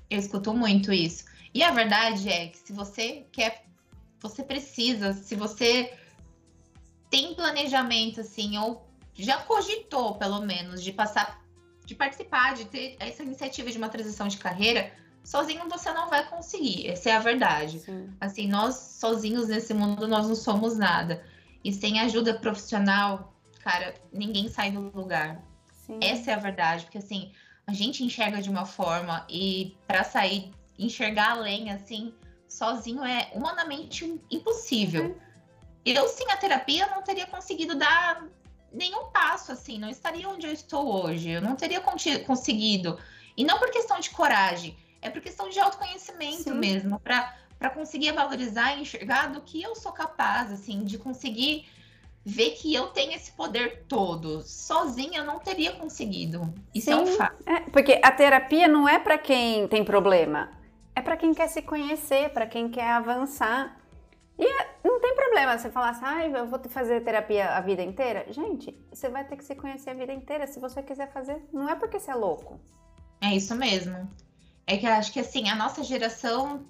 [0.09, 1.23] Eu escuto muito isso.
[1.53, 3.62] E a verdade é que se você quer,
[4.23, 5.93] você precisa, se você
[7.09, 11.43] tem planejamento assim, ou já cogitou, pelo menos, de passar
[11.85, 16.25] de participar, de ter essa iniciativa de uma transição de carreira, sozinho você não vai
[16.25, 16.87] conseguir.
[16.87, 17.79] Essa é a verdade.
[17.79, 18.09] Sim.
[18.21, 21.21] Assim, nós sozinhos nesse mundo nós não somos nada.
[21.61, 25.43] E sem ajuda profissional, cara, ninguém sai do lugar.
[25.73, 25.99] Sim.
[26.01, 27.33] Essa é a verdade, porque assim,
[27.67, 32.13] a gente enxerga de uma forma e para sair, enxergar além assim,
[32.53, 35.17] sozinho é humanamente impossível.
[35.83, 38.25] Eu sem a terapia não teria conseguido dar
[38.71, 41.31] nenhum passo assim, não estaria onde eu estou hoje.
[41.31, 41.81] Eu não teria
[42.25, 42.99] conseguido.
[43.35, 46.53] E não por questão de coragem, é por questão de autoconhecimento Sim.
[46.53, 51.67] mesmo, para conseguir valorizar e enxergar do que eu sou capaz, assim, de conseguir
[52.23, 54.43] ver que eu tenho esse poder todo.
[54.43, 56.53] Sozinha eu não teria conseguido.
[56.73, 57.43] Isso Sim, é um fato.
[57.47, 60.51] É, porque a terapia não é para quem tem problema,
[60.95, 63.77] é para quem quer se conhecer, para quem quer avançar.
[64.37, 67.83] E é, não tem problema você falar assim, ah, eu vou fazer terapia a vida
[67.83, 68.25] inteira.
[68.31, 71.41] Gente, você vai ter que se conhecer a vida inteira se você quiser fazer.
[71.51, 72.59] Não é porque você é louco.
[73.21, 74.09] É isso mesmo.
[74.65, 76.65] É que eu acho que assim, a nossa geração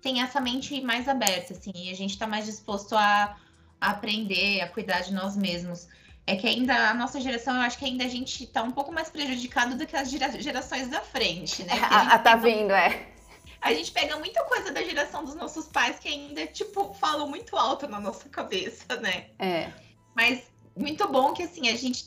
[0.00, 3.36] tem essa mente mais aberta, assim, e a gente está mais disposto a,
[3.80, 5.88] a, aprender, a cuidar de nós mesmos.
[6.26, 8.92] É que ainda a nossa geração, eu acho que ainda a gente está um pouco
[8.92, 11.72] mais prejudicado do que as gerações da frente, né?
[11.90, 13.17] A, a, tá vindo, é.
[13.60, 17.56] A gente pega muita coisa da geração dos nossos pais que ainda, tipo, falam muito
[17.56, 19.30] alto na nossa cabeça, né?
[19.38, 19.72] É.
[20.14, 20.44] Mas
[20.76, 22.06] muito bom que, assim, a gente.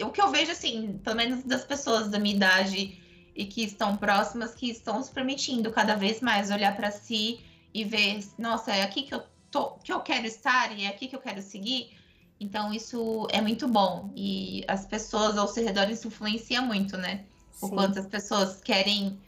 [0.00, 3.00] O que eu vejo, assim, pelo menos das pessoas da minha idade
[3.34, 7.40] e que estão próximas, que estão se permitindo cada vez mais olhar para si
[7.72, 11.08] e ver, nossa, é aqui que eu tô, que eu quero estar e é aqui
[11.08, 11.96] que eu quero seguir.
[12.38, 17.24] Então isso é muito bom e as pessoas ao seu redor isso influencia muito, né?
[17.52, 17.66] Sim.
[17.66, 19.18] O quanto as pessoas querem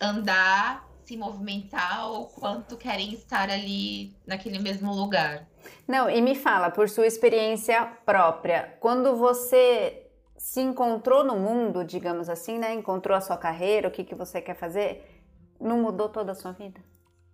[0.00, 5.46] andar, se movimentar ou quanto querem estar ali naquele mesmo lugar.
[5.86, 12.28] Não, e me fala, por sua experiência própria, quando você se encontrou no mundo, digamos
[12.28, 12.72] assim, né?
[12.72, 15.22] Encontrou a sua carreira, o que, que você quer fazer,
[15.60, 16.80] não mudou toda a sua vida?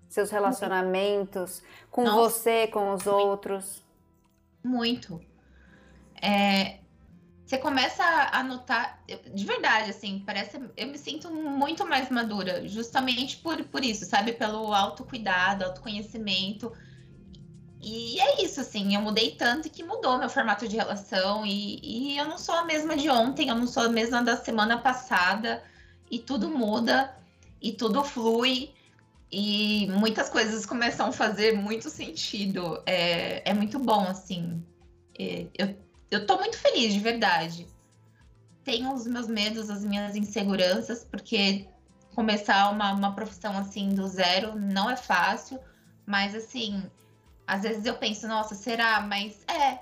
[0.08, 2.16] Seus relacionamentos com Nossa.
[2.16, 3.84] você, com os outros?
[4.64, 5.20] Muito.
[6.20, 6.78] É,
[7.46, 13.36] você começa a notar, de verdade, assim, parece, eu me sinto muito mais madura, justamente
[13.36, 14.32] por, por isso, sabe?
[14.32, 16.72] Pelo autocuidado, autoconhecimento.
[17.80, 22.18] E é isso, assim, eu mudei tanto que mudou meu formato de relação e, e
[22.18, 25.62] eu não sou a mesma de ontem, eu não sou a mesma da semana passada
[26.10, 27.14] e tudo muda
[27.62, 28.74] e tudo flui
[29.30, 32.82] e muitas coisas começam a fazer muito sentido.
[32.84, 34.64] É, é muito bom, assim.
[35.16, 37.66] É, eu, eu tô muito feliz, de verdade.
[38.64, 41.66] Tenho os meus medos, as minhas inseguranças, porque
[42.14, 45.60] começar uma, uma profissão assim do zero não é fácil,
[46.06, 46.82] mas assim
[47.46, 49.00] às vezes eu penso, nossa, será?
[49.00, 49.78] Mas é,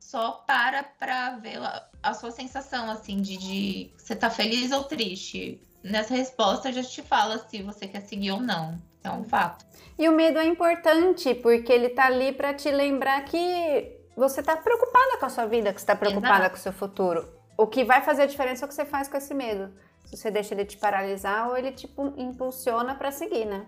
[0.00, 4.84] só para para ver a, a, sua sensação, assim, de, de você tá feliz ou
[4.84, 5.60] triste.
[5.82, 8.80] Nessa resposta já te fala se você quer seguir ou não.
[9.02, 9.66] É um fato.
[9.98, 14.56] E o medo é importante, porque ele tá ali para te lembrar que você tá
[14.56, 16.50] preocupada com a sua vida, que você tá preocupada Exato.
[16.50, 17.28] com o seu futuro.
[17.56, 19.72] O que vai fazer a diferença é o que você faz com esse medo.
[20.06, 23.66] Se você deixa ele te paralisar ou ele te impulsiona para seguir, né?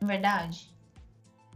[0.00, 0.74] Verdade.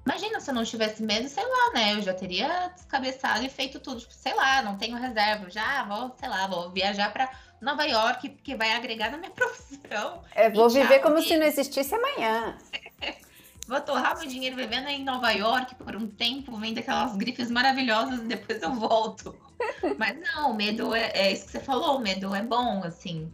[0.04, 1.94] Imagina se eu não tivesse medo, sei lá, né?
[1.94, 4.00] Eu já teria descabeçado e feito tudo.
[4.00, 5.50] Tipo, sei lá, não tenho reserva.
[5.50, 7.30] Já vou, sei lá, vou viajar para
[7.60, 10.22] Nova York, que vai agregar na minha profissão.
[10.34, 12.56] É, vou viver como se não existisse amanhã.
[13.66, 18.20] vou torrar meu dinheiro vivendo em Nova York por um tempo, vendo aquelas grifes maravilhosas
[18.20, 19.36] e depois eu volto.
[19.98, 23.32] Mas não, o medo é, é isso que você falou, o medo é bom, assim.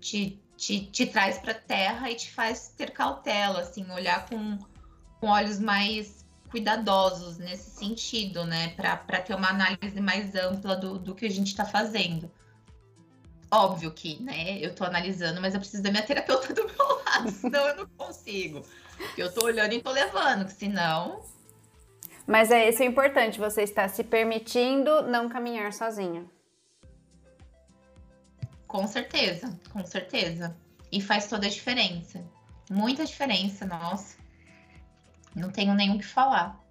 [0.00, 4.58] Te, te, te traz pra terra e te faz ter cautela, assim, olhar com
[5.22, 8.70] com olhos mais cuidadosos nesse sentido, né?
[8.70, 12.28] Para ter uma análise mais ampla do, do que a gente está fazendo.
[13.48, 17.30] Óbvio que, né, eu estou analisando, mas eu preciso da minha terapeuta do meu lado,
[17.40, 18.64] senão eu não consigo.
[19.16, 21.22] Eu estou olhando e estou levando, senão.
[22.26, 26.24] Mas é isso é importante, você está se permitindo não caminhar sozinha.
[28.66, 30.56] Com certeza, com certeza.
[30.90, 32.24] E faz toda a diferença.
[32.70, 34.16] Muita diferença, nossa.
[35.34, 36.61] Não tenho nem o que falar.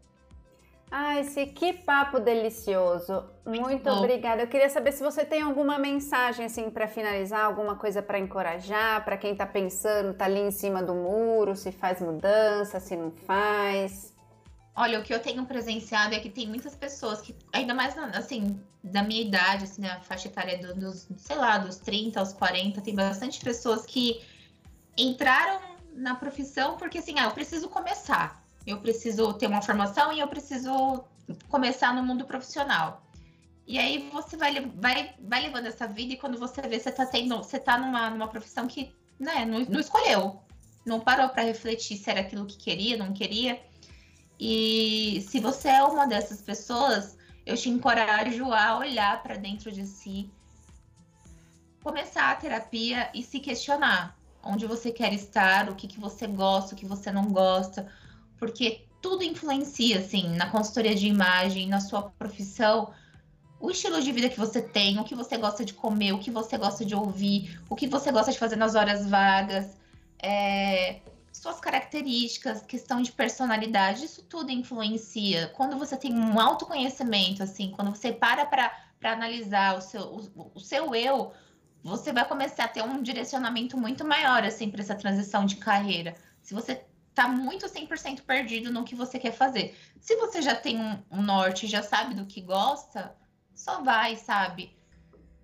[0.94, 3.24] Ai, esse que papo delicioso.
[3.46, 4.42] Muito, Muito obrigada.
[4.42, 9.06] Eu queria saber se você tem alguma mensagem assim para finalizar, alguma coisa para encorajar,
[9.06, 13.10] para quem tá pensando, tá ali em cima do muro, se faz mudança, se não
[13.10, 14.14] faz.
[14.76, 18.60] Olha, o que eu tenho presenciado é que tem muitas pessoas que, ainda mais assim,
[18.84, 22.82] da minha idade, assim, né, a faixa etária dos, sei lá, dos 30 aos 40,
[22.82, 24.22] tem bastante pessoas que
[24.98, 25.62] entraram
[25.94, 30.28] na profissão porque assim, ah, eu preciso começar eu preciso ter uma formação e eu
[30.28, 31.03] preciso
[31.49, 33.03] começar no mundo profissional.
[33.66, 37.05] E aí você vai, vai, vai levando essa vida e quando você vê, você tá
[37.05, 40.41] tendo, você tá numa, numa profissão que né, não, não escolheu.
[40.86, 43.62] Não parou para refletir se era aquilo que queria, não queria.
[44.39, 49.86] E se você é uma dessas pessoas, eu te encorajo a olhar para dentro de
[49.86, 50.32] si,
[51.84, 56.74] começar a terapia e se questionar onde você quer estar, o que, que você gosta,
[56.74, 57.88] o que você não gosta,
[58.42, 62.92] porque tudo influencia, assim, na consultoria de imagem, na sua profissão,
[63.60, 66.32] o estilo de vida que você tem, o que você gosta de comer, o que
[66.32, 69.78] você gosta de ouvir, o que você gosta de fazer nas horas vagas,
[70.18, 75.50] é, suas características, questão de personalidade, isso tudo influencia.
[75.56, 80.60] Quando você tem um autoconhecimento, assim, quando você para para analisar o seu, o, o,
[80.60, 81.32] seu eu,
[81.84, 86.16] você vai começar a ter um direcionamento muito maior, assim, para essa transição de carreira.
[86.42, 86.84] Se você
[87.22, 89.78] tá muito 100% perdido no que você quer fazer.
[90.00, 93.16] Se você já tem um, um norte, já sabe do que gosta,
[93.54, 94.76] só vai, sabe?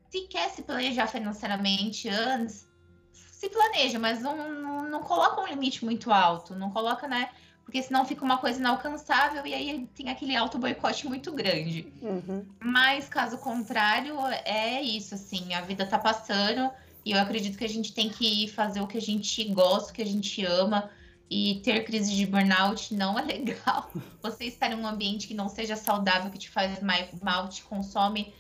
[0.10, 2.68] Se quer se planejar financeiramente antes,
[3.12, 7.30] se planeja, mas não, não, não coloca um limite muito alto, não coloca, né?
[7.64, 11.92] Porque senão fica uma coisa inalcançável e aí tem aquele auto boicote muito grande.
[12.02, 12.46] Uhum.
[12.64, 14.16] Mas caso contrário,
[14.46, 16.72] é isso, assim, a vida tá passando
[17.06, 19.94] e eu acredito que a gente tem que fazer o que a gente gosta, o
[19.94, 20.90] que a gente ama.
[21.30, 23.92] E ter crise de burnout não é legal.
[24.22, 26.80] Você estar em um ambiente que não seja saudável, que te faz
[27.22, 28.34] mal, te consome,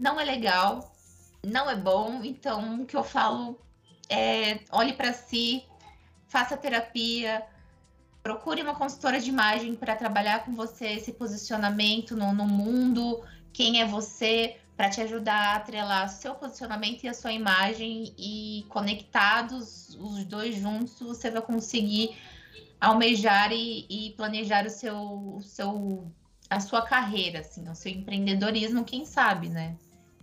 [0.00, 0.94] não é legal,
[1.46, 2.22] não é bom.
[2.24, 3.60] Então, o que eu falo
[4.08, 5.64] é, olhe para si,
[6.26, 7.44] faça terapia,
[8.22, 13.22] procure uma consultora de imagem para trabalhar com você esse posicionamento no, no mundo,
[13.52, 18.64] quem é você, para te ajudar a atrelar seu posicionamento e a sua imagem e
[18.70, 22.16] conectados, os dois juntos, você vai conseguir
[22.80, 26.10] almejar e, e planejar o seu, o seu,
[26.48, 29.76] a sua carreira, assim, o seu empreendedorismo, quem sabe, né?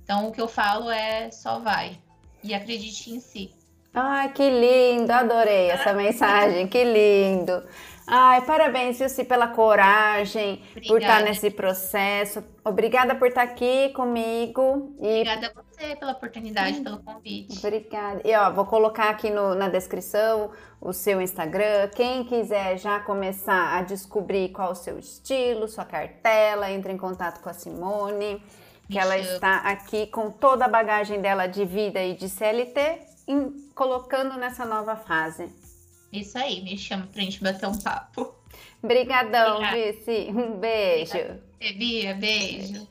[0.03, 1.95] Então, o que eu falo é só vai
[2.43, 3.51] e acredite em si.
[3.93, 7.63] Ai, que lindo, adorei essa mensagem, que lindo.
[8.09, 10.87] Ai, parabéns, Vilci, pela coragem, Obrigada.
[10.87, 12.41] por estar nesse processo.
[12.63, 14.95] Obrigada por estar aqui comigo.
[15.01, 15.07] E...
[15.07, 17.57] Obrigada a você pela oportunidade, pelo convite.
[17.57, 18.21] Obrigada.
[18.23, 21.89] E ó, vou colocar aqui no, na descrição o seu Instagram.
[21.93, 27.41] Quem quiser já começar a descobrir qual o seu estilo, sua cartela, entre em contato
[27.41, 28.41] com a Simone,
[28.89, 33.69] que ela está aqui com toda a bagagem dela de vida e de CLT, em,
[33.75, 35.66] colocando nessa nova fase.
[36.11, 38.33] Isso aí, me chama pra gente bater um papo.
[38.81, 40.29] Obrigadão, Vici.
[40.29, 41.41] Um beijo.
[41.59, 42.87] Bia, beijo.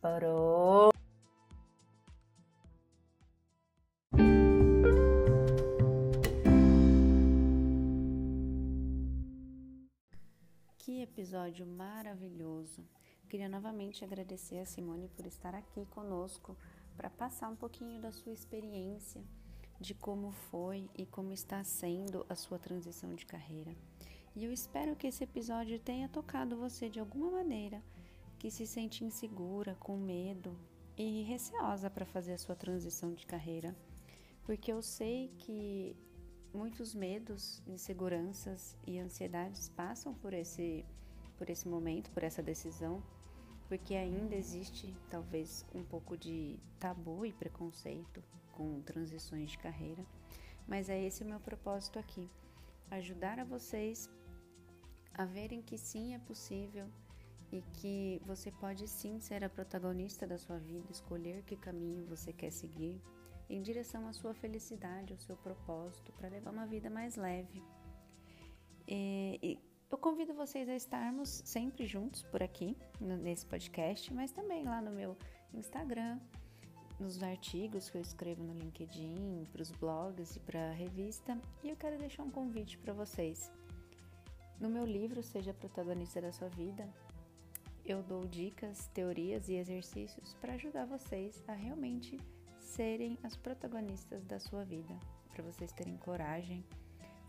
[0.00, 0.90] Parou.
[10.78, 12.86] Que episódio maravilhoso.
[13.28, 16.56] Queria novamente agradecer a Simone por estar aqui conosco
[16.96, 19.20] para passar um pouquinho da sua experiência
[19.80, 23.74] de como foi e como está sendo a sua transição de carreira.
[24.34, 27.82] E eu espero que esse episódio tenha tocado você de alguma maneira,
[28.38, 30.56] que se sente insegura, com medo
[30.96, 33.74] e receosa para fazer a sua transição de carreira,
[34.44, 35.96] porque eu sei que
[36.52, 40.84] muitos medos, inseguranças e ansiedades passam por esse
[41.36, 43.02] por esse momento, por essa decisão,
[43.68, 48.22] porque ainda existe talvez um pouco de tabu e preconceito
[48.56, 50.04] com transições de carreira,
[50.66, 52.28] mas é esse o meu propósito aqui:
[52.90, 54.10] ajudar a vocês
[55.14, 56.86] a verem que sim é possível
[57.52, 62.32] e que você pode sim ser a protagonista da sua vida, escolher que caminho você
[62.32, 63.00] quer seguir
[63.48, 67.62] em direção à sua felicidade, ao seu propósito, para levar uma vida mais leve.
[68.88, 69.58] E, e
[69.90, 74.90] eu convido vocês a estarmos sempre juntos por aqui, nesse podcast, mas também lá no
[74.90, 75.16] meu
[75.54, 76.18] Instagram,
[76.98, 81.38] nos artigos que eu escrevo no LinkedIn, para os blogs e para a revista.
[81.62, 83.50] E eu quero deixar um convite para vocês.
[84.58, 86.88] No meu livro Seja Protagonista da Sua Vida,
[87.84, 92.18] eu dou dicas, teorias e exercícios para ajudar vocês a realmente
[92.58, 94.98] serem as protagonistas da sua vida,
[95.32, 96.64] para vocês terem coragem,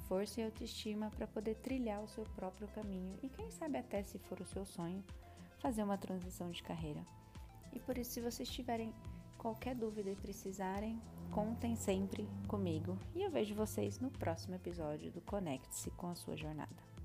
[0.07, 4.18] força e autoestima para poder trilhar o seu próprio caminho e quem sabe até se
[4.18, 5.03] for o seu sonho,
[5.59, 7.05] fazer uma transição de carreira.
[7.74, 8.93] E por isso, se vocês tiverem
[9.38, 10.99] qualquer dúvida e precisarem,
[11.31, 12.97] contem sempre comigo.
[13.15, 16.97] E eu vejo vocês no próximo episódio do Conecte-se com a sua jornada.